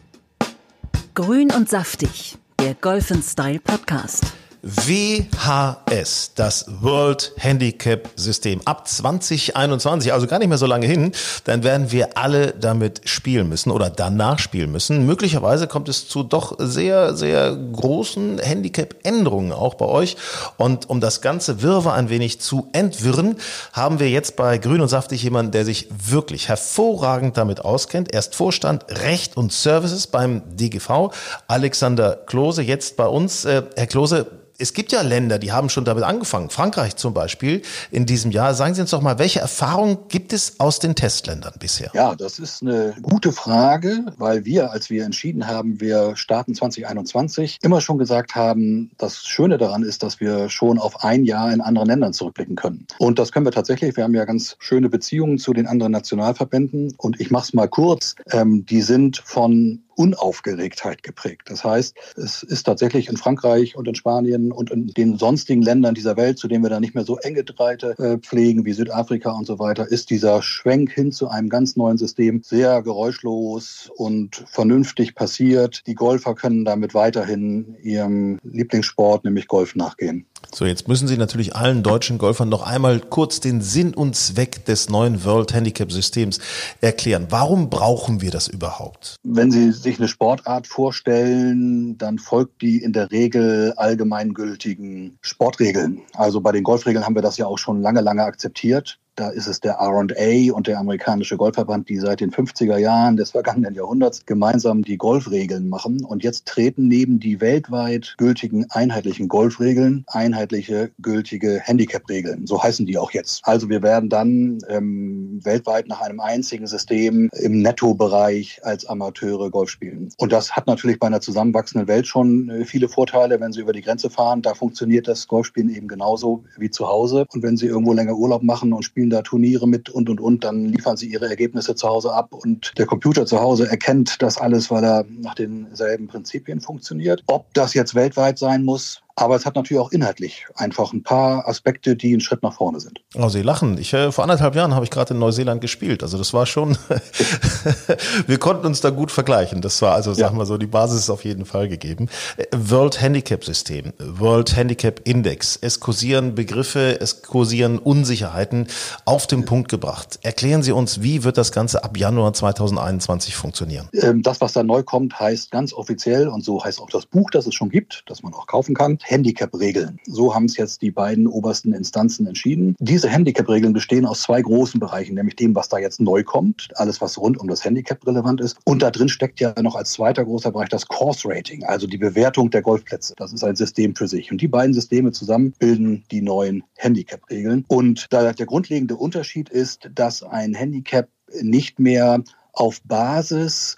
[1.15, 2.37] Grün und saftig.
[2.61, 4.25] Der Golf Style Podcast.
[4.65, 8.61] WHS, das World Handicap System.
[8.65, 11.11] Ab 2021, also gar nicht mehr so lange hin,
[11.43, 15.05] dann werden wir alle damit spielen müssen oder danach spielen müssen.
[15.05, 20.17] Möglicherweise kommt es zu doch sehr, sehr großen Handicap-Änderungen auch bei euch.
[20.59, 23.39] Und um das ganze Wirrwarr ein wenig zu entwirren,
[23.73, 28.13] haben wir jetzt bei Grün und Saftig jemanden, der sich wirklich hervorragend damit auskennt.
[28.13, 31.11] Er ist Vorstand Recht und Services beim DGV.
[31.49, 33.45] Alexander Klose, jetzt bei uns.
[33.45, 34.27] Äh, Herr Klose,
[34.63, 36.49] es gibt ja Länder, die haben schon damit angefangen.
[36.49, 38.55] Frankreich zum Beispiel in diesem Jahr.
[38.55, 41.91] Sagen Sie uns doch mal, welche Erfahrungen gibt es aus den Testländern bisher?
[41.95, 47.59] Ja, das ist eine gute Frage, weil wir, als wir entschieden haben, wir starten 2021,
[47.63, 51.61] immer schon gesagt haben, das Schöne daran ist, dass wir schon auf ein Jahr in
[51.61, 52.87] anderen Ländern zurückblicken können.
[52.99, 53.97] Und das können wir tatsächlich.
[53.97, 56.95] Wir haben ja ganz schöne Beziehungen zu den anderen Nationalverbänden.
[56.99, 58.15] Und ich mache es mal kurz.
[58.31, 61.43] Ähm, die sind von Unaufgeregtheit geprägt.
[61.47, 65.95] Das heißt, es ist tatsächlich in Frankreich und in Spanien und in den sonstigen Ländern
[65.95, 69.31] dieser Welt, zu denen wir da nicht mehr so enge Dreite äh, pflegen wie Südafrika
[69.33, 74.45] und so weiter, ist dieser Schwenk hin zu einem ganz neuen System sehr geräuschlos und
[74.49, 75.87] vernünftig passiert.
[75.87, 80.27] Die Golfer können damit weiterhin ihrem Lieblingssport, nämlich Golf, nachgehen.
[80.55, 84.65] So, jetzt müssen Sie natürlich allen deutschen Golfern noch einmal kurz den Sinn und Zweck
[84.65, 86.41] des neuen World Handicap Systems
[86.81, 87.27] erklären.
[87.31, 89.17] Warum brauchen wir das überhaupt?
[89.23, 96.03] Wenn Sie sich eine Sportart vorstellen, dann folgt die in der Regel allgemeingültigen Sportregeln.
[96.15, 98.99] Also bei den Golfregeln haben wir das ja auch schon lange, lange akzeptiert.
[99.15, 103.33] Da ist es der R&A und der amerikanische Golfverband, die seit den 50er Jahren des
[103.33, 106.05] vergangenen Jahrhunderts gemeinsam die Golfregeln machen.
[106.05, 112.47] Und jetzt treten neben die weltweit gültigen einheitlichen Golfregeln einheitliche gültige Handicap-Regeln.
[112.47, 113.41] So heißen die auch jetzt.
[113.45, 119.71] Also wir werden dann ähm, weltweit nach einem einzigen System im Nettobereich als Amateure Golf
[119.71, 120.09] spielen.
[120.17, 123.73] Und das hat natürlich bei einer zusammenwachsenden Welt schon äh, viele Vorteile, wenn Sie über
[123.73, 124.41] die Grenze fahren.
[124.41, 127.27] Da funktioniert das Golfspielen eben genauso wie zu Hause.
[127.33, 130.21] Und wenn Sie irgendwo länger Urlaub machen und spielen, spielen da Turniere mit und und
[130.21, 134.23] und, dann liefern sie ihre Ergebnisse zu Hause ab und der Computer zu Hause erkennt
[134.23, 137.25] das alles, weil er nach denselben Prinzipien funktioniert.
[137.27, 141.49] Ob das jetzt weltweit sein muss, aber es hat natürlich auch inhaltlich einfach ein paar
[141.49, 143.01] Aspekte, die einen Schritt nach vorne sind.
[143.15, 143.79] Oh, Sie lachen.
[143.79, 146.03] Ich, äh, vor anderthalb Jahren habe ich gerade in Neuseeland gespielt.
[146.03, 146.77] Also das war schon,
[148.27, 149.61] wir konnten uns da gut vergleichen.
[149.61, 152.09] Das war also, sagen wir so, die Basis ist auf jeden Fall gegeben.
[152.37, 155.59] Äh, World Handicap System, World Handicap Index.
[155.61, 158.67] Es kursieren Begriffe, es kursieren Unsicherheiten
[159.05, 160.19] auf den Punkt gebracht.
[160.23, 163.89] Erklären Sie uns, wie wird das Ganze ab Januar 2021 funktionieren?
[163.95, 167.31] Ähm, das, was da neu kommt, heißt ganz offiziell und so heißt auch das Buch,
[167.31, 169.99] das es schon gibt, das man auch kaufen kann, Handicap-Regeln.
[170.07, 172.75] So haben es jetzt die beiden obersten Instanzen entschieden.
[172.79, 177.01] Diese Handicap-Regeln bestehen aus zwei großen Bereichen, nämlich dem, was da jetzt neu kommt, alles,
[177.01, 178.59] was rund um das Handicap relevant ist.
[178.65, 182.51] Und da drin steckt ja noch als zweiter großer Bereich das Course-Rating, also die Bewertung
[182.51, 183.15] der Golfplätze.
[183.17, 184.31] Das ist ein System für sich.
[184.31, 187.65] Und die beiden Systeme zusammen bilden die neuen Handicap-Regeln.
[187.69, 191.09] Und da der grundlegende Unterschied ist, dass ein Handicap
[191.41, 192.23] nicht mehr
[192.53, 193.77] auf Basis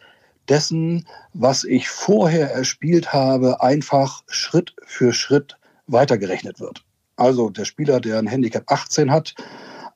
[0.49, 6.85] dessen, was ich vorher erspielt habe, einfach Schritt für Schritt weitergerechnet wird.
[7.17, 9.35] Also der Spieler, der ein Handicap 18 hat,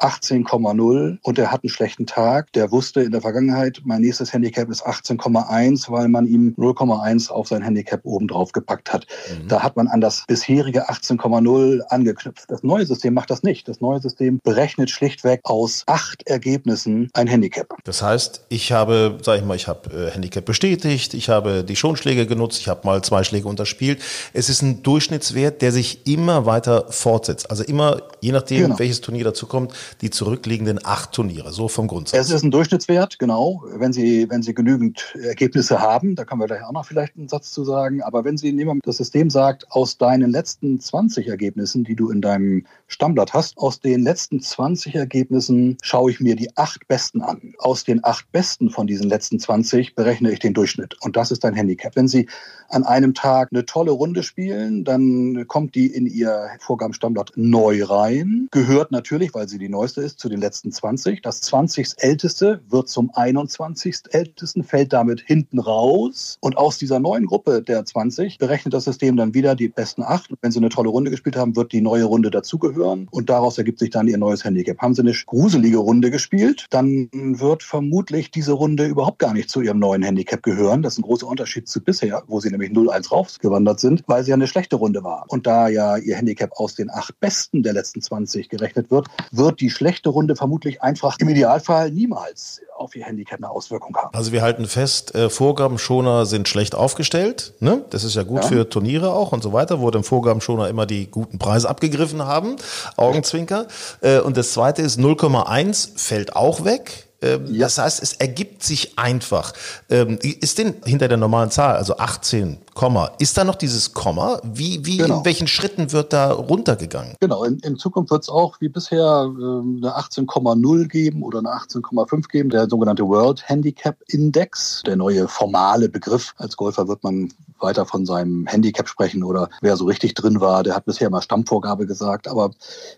[0.01, 2.53] 18,0 und er hat einen schlechten Tag.
[2.53, 7.49] Der wusste in der Vergangenheit, mein nächstes Handicap ist 18,1, weil man ihm 0,1 auf
[7.49, 9.07] sein Handicap oben drauf gepackt hat.
[9.31, 9.49] Mhm.
[9.49, 12.45] Da hat man an das bisherige 18,0 angeknüpft.
[12.49, 13.69] Das neue System macht das nicht.
[13.69, 17.75] Das neue System berechnet schlichtweg aus acht Ergebnissen ein Handicap.
[17.85, 21.77] Das heißt, ich habe, sag ich mal, ich habe äh, Handicap bestätigt, ich habe die
[21.77, 24.01] Schonschläge genutzt, ich habe mal zwei Schläge unterspielt.
[24.33, 27.51] Es ist ein Durchschnittswert, der sich immer weiter fortsetzt.
[27.51, 28.79] Also immer, je nachdem, genau.
[28.79, 32.19] welches Turnier dazu kommt, die zurückliegenden acht Turniere, so vom Grundsatz.
[32.19, 33.65] Es ist ein Durchschnittswert, genau.
[33.75, 37.29] Wenn Sie, wenn Sie genügend Ergebnisse haben, da können wir gleich auch noch vielleicht einen
[37.29, 41.85] Satz zu sagen, aber wenn Sie, nehmen das System sagt, aus deinen letzten 20 Ergebnissen,
[41.85, 46.57] die du in deinem Stammblatt hast, aus den letzten 20 Ergebnissen schaue ich mir die
[46.57, 47.55] acht besten an.
[47.59, 50.97] Aus den acht besten von diesen letzten 20 berechne ich den Durchschnitt.
[51.01, 51.97] Und das ist dein Handicap.
[51.97, 52.29] Wenn Sie
[52.69, 58.49] an einem Tag eine tolle Runde spielen, dann kommt die in Ihr Vorgabenstammblatt neu rein.
[58.51, 61.23] Gehört natürlich, weil sie die neueste ist, zu den letzten 20.
[61.23, 61.95] Das 20.
[61.99, 63.97] älteste wird zum 21.
[64.11, 66.39] ältesten, fällt damit hinten raus.
[66.41, 70.31] Und aus dieser neuen Gruppe der 20 berechnet das System dann wieder die besten acht.
[70.31, 73.09] Und wenn Sie eine tolle Runde gespielt haben, wird die neue Runde dazugehören.
[73.11, 74.79] Und daraus ergibt sich dann Ihr neues Handicap.
[74.79, 79.61] Haben Sie eine gruselige Runde gespielt, dann wird vermutlich diese Runde überhaupt gar nicht zu
[79.61, 80.83] Ihrem neuen Handicap gehören.
[80.83, 84.31] Das ist ein großer Unterschied zu bisher, wo Sie nämlich 0-1 rausgewandert sind, weil sie
[84.31, 85.25] ja eine schlechte Runde war.
[85.29, 89.61] Und da ja ihr Handicap aus den acht besten der letzten 20 gerechnet wird, wird
[89.61, 94.15] die schlechte Runde vermutlich einfach im Idealfall niemals auf ihr Handicap eine Auswirkung haben.
[94.15, 97.55] Also wir halten fest, äh, Vorgabenschoner sind schlecht aufgestellt.
[97.61, 97.85] Ne?
[97.91, 98.49] Das ist ja gut ja.
[98.49, 102.57] für Turniere auch und so weiter, wo dem Vorgabenschoner immer die guten Preise abgegriffen haben.
[102.97, 103.67] Augenzwinker.
[104.01, 107.08] Äh, und das zweite ist 0,1 fällt auch weg.
[107.21, 107.67] Ähm, ja.
[107.67, 109.53] Das heißt, es ergibt sich einfach.
[109.91, 114.41] Ähm, ist denn hinter der normalen Zahl, also 18, Komma, ist da noch dieses Komma?
[114.45, 115.19] Wie, wie genau.
[115.19, 117.17] in welchen Schritten wird da runtergegangen?
[117.19, 121.49] Genau, in, in Zukunft wird es auch wie bisher ähm, eine 18,0 geben oder eine
[121.49, 126.35] 18,5 geben, der sogenannte World Handicap Index, der neue formale Begriff.
[126.39, 130.63] Als Golfer wird man weiter von seinem Handicap sprechen oder wer so richtig drin war,
[130.63, 132.51] der hat bisher mal Stammvorgabe gesagt, aber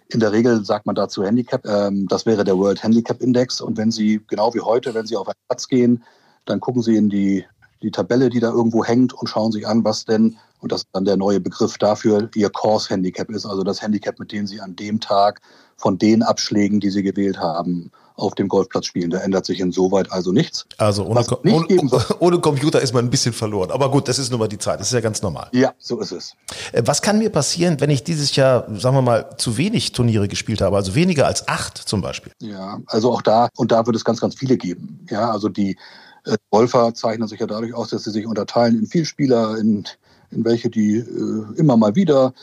[0.09, 1.65] in der Regel sagt man dazu Handicap.
[1.67, 5.17] Ähm, das wäre der World Handicap Index und wenn Sie, genau wie heute, wenn Sie
[5.17, 6.03] auf einen Platz gehen,
[6.47, 7.45] dann gucken Sie in die,
[7.83, 10.89] die Tabelle, die da irgendwo hängt und schauen sich an, was denn, und das ist
[10.93, 14.61] dann der neue Begriff dafür, Ihr Course Handicap ist, also das Handicap, mit dem Sie
[14.61, 15.41] an dem Tag
[15.81, 19.11] von den Abschlägen, die Sie gewählt haben, auf dem Golfplatz spielen.
[19.11, 20.67] Da ändert sich insoweit also nichts.
[20.77, 21.67] Also ohne, ohne,
[22.21, 23.71] ohne, Computer ist man ein bisschen verloren.
[23.71, 24.79] Aber gut, das ist nun mal die Zeit.
[24.79, 25.49] Das ist ja ganz normal.
[25.53, 26.35] Ja, so ist es.
[26.73, 30.29] Äh, was kann mir passieren, wenn ich dieses Jahr, sagen wir mal, zu wenig Turniere
[30.29, 30.77] gespielt habe?
[30.77, 32.33] Also weniger als acht zum Beispiel.
[32.41, 35.07] Ja, also auch da, und da wird es ganz, ganz viele geben.
[35.09, 35.77] Ja, also die
[36.25, 39.85] äh, Golfer zeichnen sich ja dadurch aus, dass sie sich unterteilen in Vielspieler, in,
[40.31, 42.35] in welche, die äh, immer mal wieder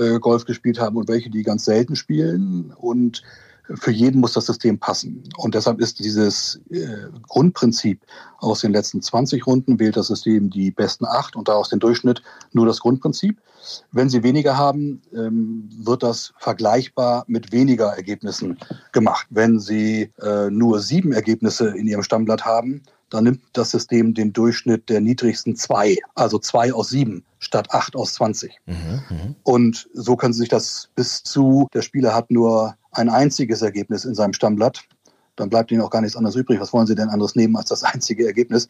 [0.00, 2.72] äh, Golf gespielt haben und welche, die ganz selten spielen.
[2.76, 3.22] Und
[3.74, 5.22] für jeden muss das System passen.
[5.36, 8.00] Und deshalb ist dieses äh, Grundprinzip
[8.38, 12.22] aus den letzten 20 Runden, wählt das System die besten acht und daraus den Durchschnitt
[12.52, 13.40] nur das Grundprinzip.
[13.92, 18.58] Wenn Sie weniger haben, ähm, wird das vergleichbar mit weniger Ergebnissen
[18.92, 19.26] gemacht.
[19.30, 24.32] Wenn Sie äh, nur sieben Ergebnisse in Ihrem Stammblatt haben, dann nimmt das System den
[24.32, 28.52] Durchschnitt der niedrigsten zwei, also zwei aus sieben statt acht aus 20.
[28.66, 28.74] Mhm,
[29.08, 33.62] mhm, und so können Sie sich das bis zu, der Spieler hat nur ein einziges
[33.62, 34.82] Ergebnis in seinem Stammblatt,
[35.36, 36.60] dann bleibt Ihnen auch gar nichts anderes übrig.
[36.60, 38.68] Was wollen Sie denn anderes nehmen als das einzige Ergebnis?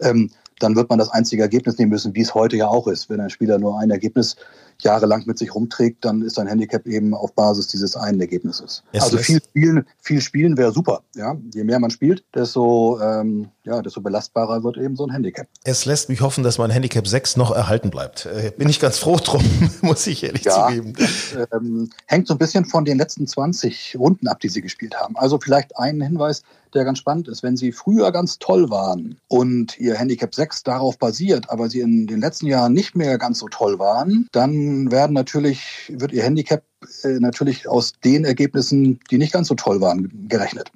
[0.00, 0.30] Ähm,
[0.62, 3.10] dann wird man das einzige Ergebnis nehmen müssen, wie es heute ja auch ist.
[3.10, 4.36] Wenn ein Spieler nur ein Ergebnis
[4.80, 8.82] jahrelang mit sich rumträgt, dann ist sein Handicap eben auf Basis dieses einen Ergebnisses.
[8.92, 11.02] Es also viel spielen, viel spielen wäre super.
[11.14, 11.36] Ja?
[11.54, 15.46] Je mehr man spielt, desto, ähm, ja, desto belastbarer wird eben so ein Handicap.
[15.64, 18.26] Es lässt mich hoffen, dass mein Handicap 6 noch erhalten bleibt.
[18.26, 19.44] Äh, bin ich ganz froh drum,
[19.82, 20.94] muss ich ehrlich ja, zugeben.
[20.98, 24.96] Das, ähm, hängt so ein bisschen von den letzten 20 Runden ab, die Sie gespielt
[24.96, 25.16] haben.
[25.16, 26.42] Also vielleicht einen Hinweis,
[26.74, 27.42] der ganz spannend ist.
[27.42, 32.06] Wenn Sie früher ganz toll waren und Ihr Handicap 6 darauf basiert, aber Sie in
[32.06, 36.64] den letzten Jahren nicht mehr ganz so toll waren, dann werden natürlich, wird Ihr Handicap
[37.02, 40.70] äh, natürlich aus den Ergebnissen, die nicht ganz so toll waren, gerechnet.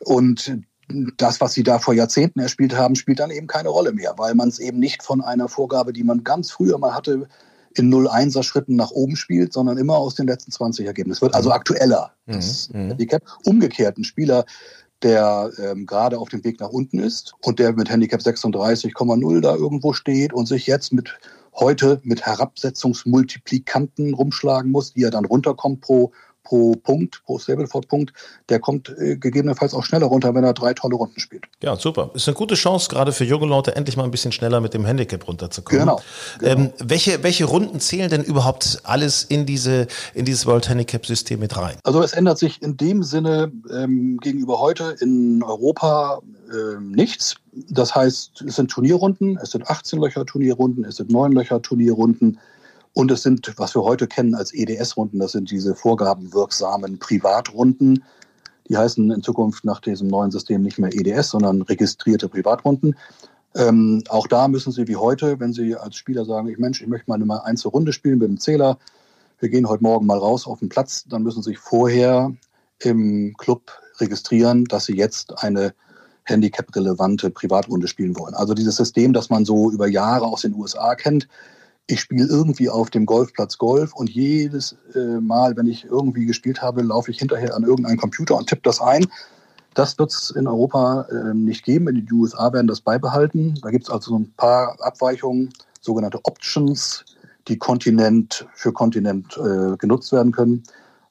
[0.00, 0.58] Und
[1.16, 4.34] das, was sie da vor Jahrzehnten erspielt haben, spielt dann eben keine Rolle mehr, weil
[4.34, 7.28] man es eben nicht von einer Vorgabe, die man ganz früher mal hatte,
[7.74, 11.18] in 0-1er Schritten nach oben spielt, sondern immer aus den letzten 20 Ergebnissen.
[11.18, 12.88] Es wird also aktueller, das mhm.
[12.88, 13.22] Handicap.
[13.44, 14.44] Umgekehrt, ein Spieler,
[15.02, 19.54] der ähm, gerade auf dem Weg nach unten ist und der mit Handicap 36,0 da
[19.54, 21.18] irgendwo steht und sich jetzt mit
[21.54, 26.12] heute mit Herabsetzungsmultiplikanten rumschlagen muss, die er dann runterkommt pro
[26.48, 28.14] pro Punkt, pro Stableford-Punkt,
[28.48, 31.44] der kommt äh, gegebenenfalls auch schneller runter, wenn er drei tolle Runden spielt.
[31.62, 32.10] Ja, super.
[32.14, 34.86] Ist eine gute Chance, gerade für junge Leute, endlich mal ein bisschen schneller mit dem
[34.86, 35.80] Handicap runterzukommen.
[35.80, 36.00] Genau.
[36.38, 36.52] genau.
[36.52, 41.54] Ähm, welche, welche Runden zählen denn überhaupt alles in, diese, in dieses World Handicap-System mit
[41.54, 41.76] rein?
[41.84, 47.36] Also es ändert sich in dem Sinne ähm, gegenüber heute in Europa äh, nichts.
[47.68, 52.38] Das heißt, es sind Turnierrunden, es sind 18 Löcher Turnierrunden, es sind 9 Löcher Turnierrunden.
[52.94, 58.04] Und es sind, was wir heute kennen als EDS-Runden, das sind diese vorgabenwirksamen Privatrunden.
[58.68, 62.96] Die heißen in Zukunft nach diesem neuen System nicht mehr EDS, sondern registrierte Privatrunden.
[63.54, 66.88] Ähm, auch da müssen Sie wie heute, wenn Sie als Spieler sagen, ich Mensch, ich
[66.88, 68.78] möchte mal eine einzelne Runde spielen mit dem Zähler,
[69.40, 72.32] wir gehen heute Morgen mal raus auf den Platz, dann müssen Sie sich vorher
[72.80, 75.74] im Club registrieren, dass Sie jetzt eine
[76.24, 78.34] handicap-relevante Privatrunde spielen wollen.
[78.34, 81.26] Also dieses System, das man so über Jahre aus den USA kennt,
[81.88, 86.60] ich spiele irgendwie auf dem Golfplatz Golf und jedes äh, Mal, wenn ich irgendwie gespielt
[86.60, 89.06] habe, laufe ich hinterher an irgendeinen Computer und tippe das ein.
[89.72, 91.88] Das wird es in Europa äh, nicht geben.
[91.88, 93.58] In den USA werden das beibehalten.
[93.62, 97.04] Da gibt es also so ein paar Abweichungen, sogenannte Options,
[97.48, 100.62] die Kontinent für Kontinent äh, genutzt werden können.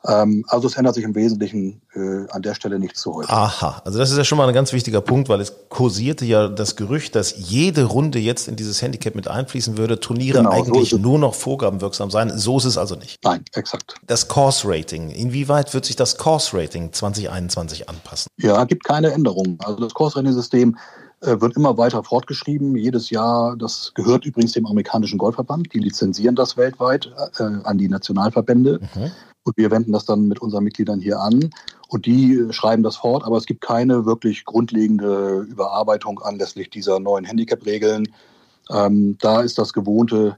[0.06, 3.30] Ähm, also es ändert sich im Wesentlichen äh, an der Stelle nichts zu heute.
[3.30, 6.48] Aha, also das ist ja schon mal ein ganz wichtiger Punkt, weil es kursierte ja
[6.48, 10.90] das Gerücht, dass jede Runde jetzt in dieses Handicap mit einfließen würde, Turniere genau, eigentlich
[10.90, 12.38] so nur noch vorgabenwirksam sein.
[12.38, 13.18] So ist es also nicht.
[13.24, 13.96] Nein, exakt.
[14.06, 18.30] Das Course Rating, inwieweit wird sich das Course Rating 2021 anpassen?
[18.38, 19.58] Ja, gibt keine Änderungen.
[19.64, 20.78] Also das Course Rating System
[21.22, 22.76] äh, wird immer weiter fortgeschrieben.
[22.76, 27.90] Jedes Jahr, das gehört übrigens dem amerikanischen Golfverband, die lizenzieren das weltweit äh, an die
[27.90, 28.80] Nationalverbände.
[28.94, 29.12] Mhm.
[29.48, 31.52] Und wir wenden das dann mit unseren Mitgliedern hier an
[31.88, 37.24] und die schreiben das fort, aber es gibt keine wirklich grundlegende Überarbeitung anlässlich dieser neuen
[37.24, 38.10] Handicap-Regeln.
[38.70, 40.38] Ähm, da ist das gewohnte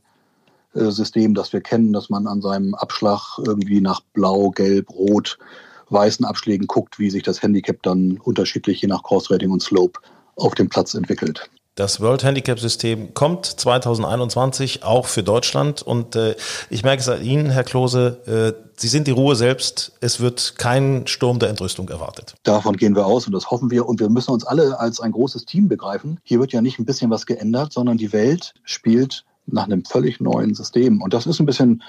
[0.75, 5.39] äh, System, das wir kennen, dass man an seinem Abschlag irgendwie nach Blau, Gelb, Rot,
[5.89, 9.99] weißen Abschlägen guckt, wie sich das Handicap dann unterschiedlich je nach Course Rating und Slope
[10.35, 11.49] auf dem Platz entwickelt.
[11.79, 16.35] Das World Handicap System kommt 2021 auch für Deutschland und äh,
[16.69, 19.93] ich merke es an Ihnen, Herr Klose, äh, Sie sind die Ruhe selbst.
[20.01, 22.35] Es wird kein Sturm der Entrüstung erwartet.
[22.43, 25.13] Davon gehen wir aus und das hoffen wir und wir müssen uns alle als ein
[25.13, 26.19] großes Team begreifen.
[26.23, 30.19] Hier wird ja nicht ein bisschen was geändert, sondern die Welt spielt nach einem völlig
[30.19, 31.81] neuen System und das ist ein bisschen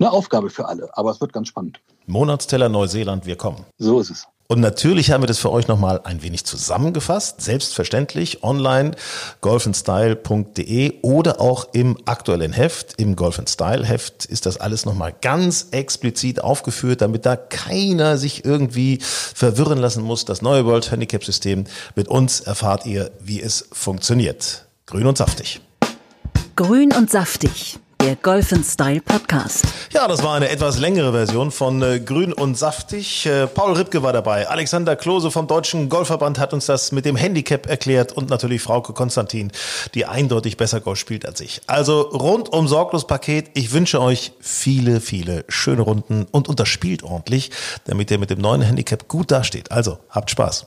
[0.00, 1.78] eine Aufgabe für alle, aber es wird ganz spannend.
[2.08, 3.64] Monatsteller Neuseeland, wir kommen.
[3.78, 4.26] So ist es.
[4.50, 8.96] Und natürlich haben wir das für euch nochmal ein wenig zusammengefasst, selbstverständlich online
[9.42, 15.68] golfenstyle.de oder auch im aktuellen Heft, im Golf Style Heft ist das alles nochmal ganz
[15.70, 20.24] explizit aufgeführt, damit da keiner sich irgendwie verwirren lassen muss.
[20.24, 24.66] Das neue World Handicap System mit uns erfahrt ihr, wie es funktioniert.
[24.86, 25.60] Grün und saftig.
[26.56, 29.64] Grün und saftig der Golf Style Podcast.
[29.92, 33.26] Ja, das war eine etwas längere Version von äh, Grün und Saftig.
[33.26, 34.48] Äh, Paul Ripke war dabei.
[34.48, 38.94] Alexander Klose vom Deutschen Golfverband hat uns das mit dem Handicap erklärt und natürlich Frauke
[38.94, 39.52] Konstantin,
[39.94, 41.60] die eindeutig besser Golf spielt als ich.
[41.66, 43.50] Also rundum sorglos Paket.
[43.54, 47.50] Ich wünsche euch viele, viele schöne Runden und unterspielt ordentlich,
[47.84, 49.72] damit ihr mit dem neuen Handicap gut dasteht.
[49.72, 50.66] Also habt Spaß.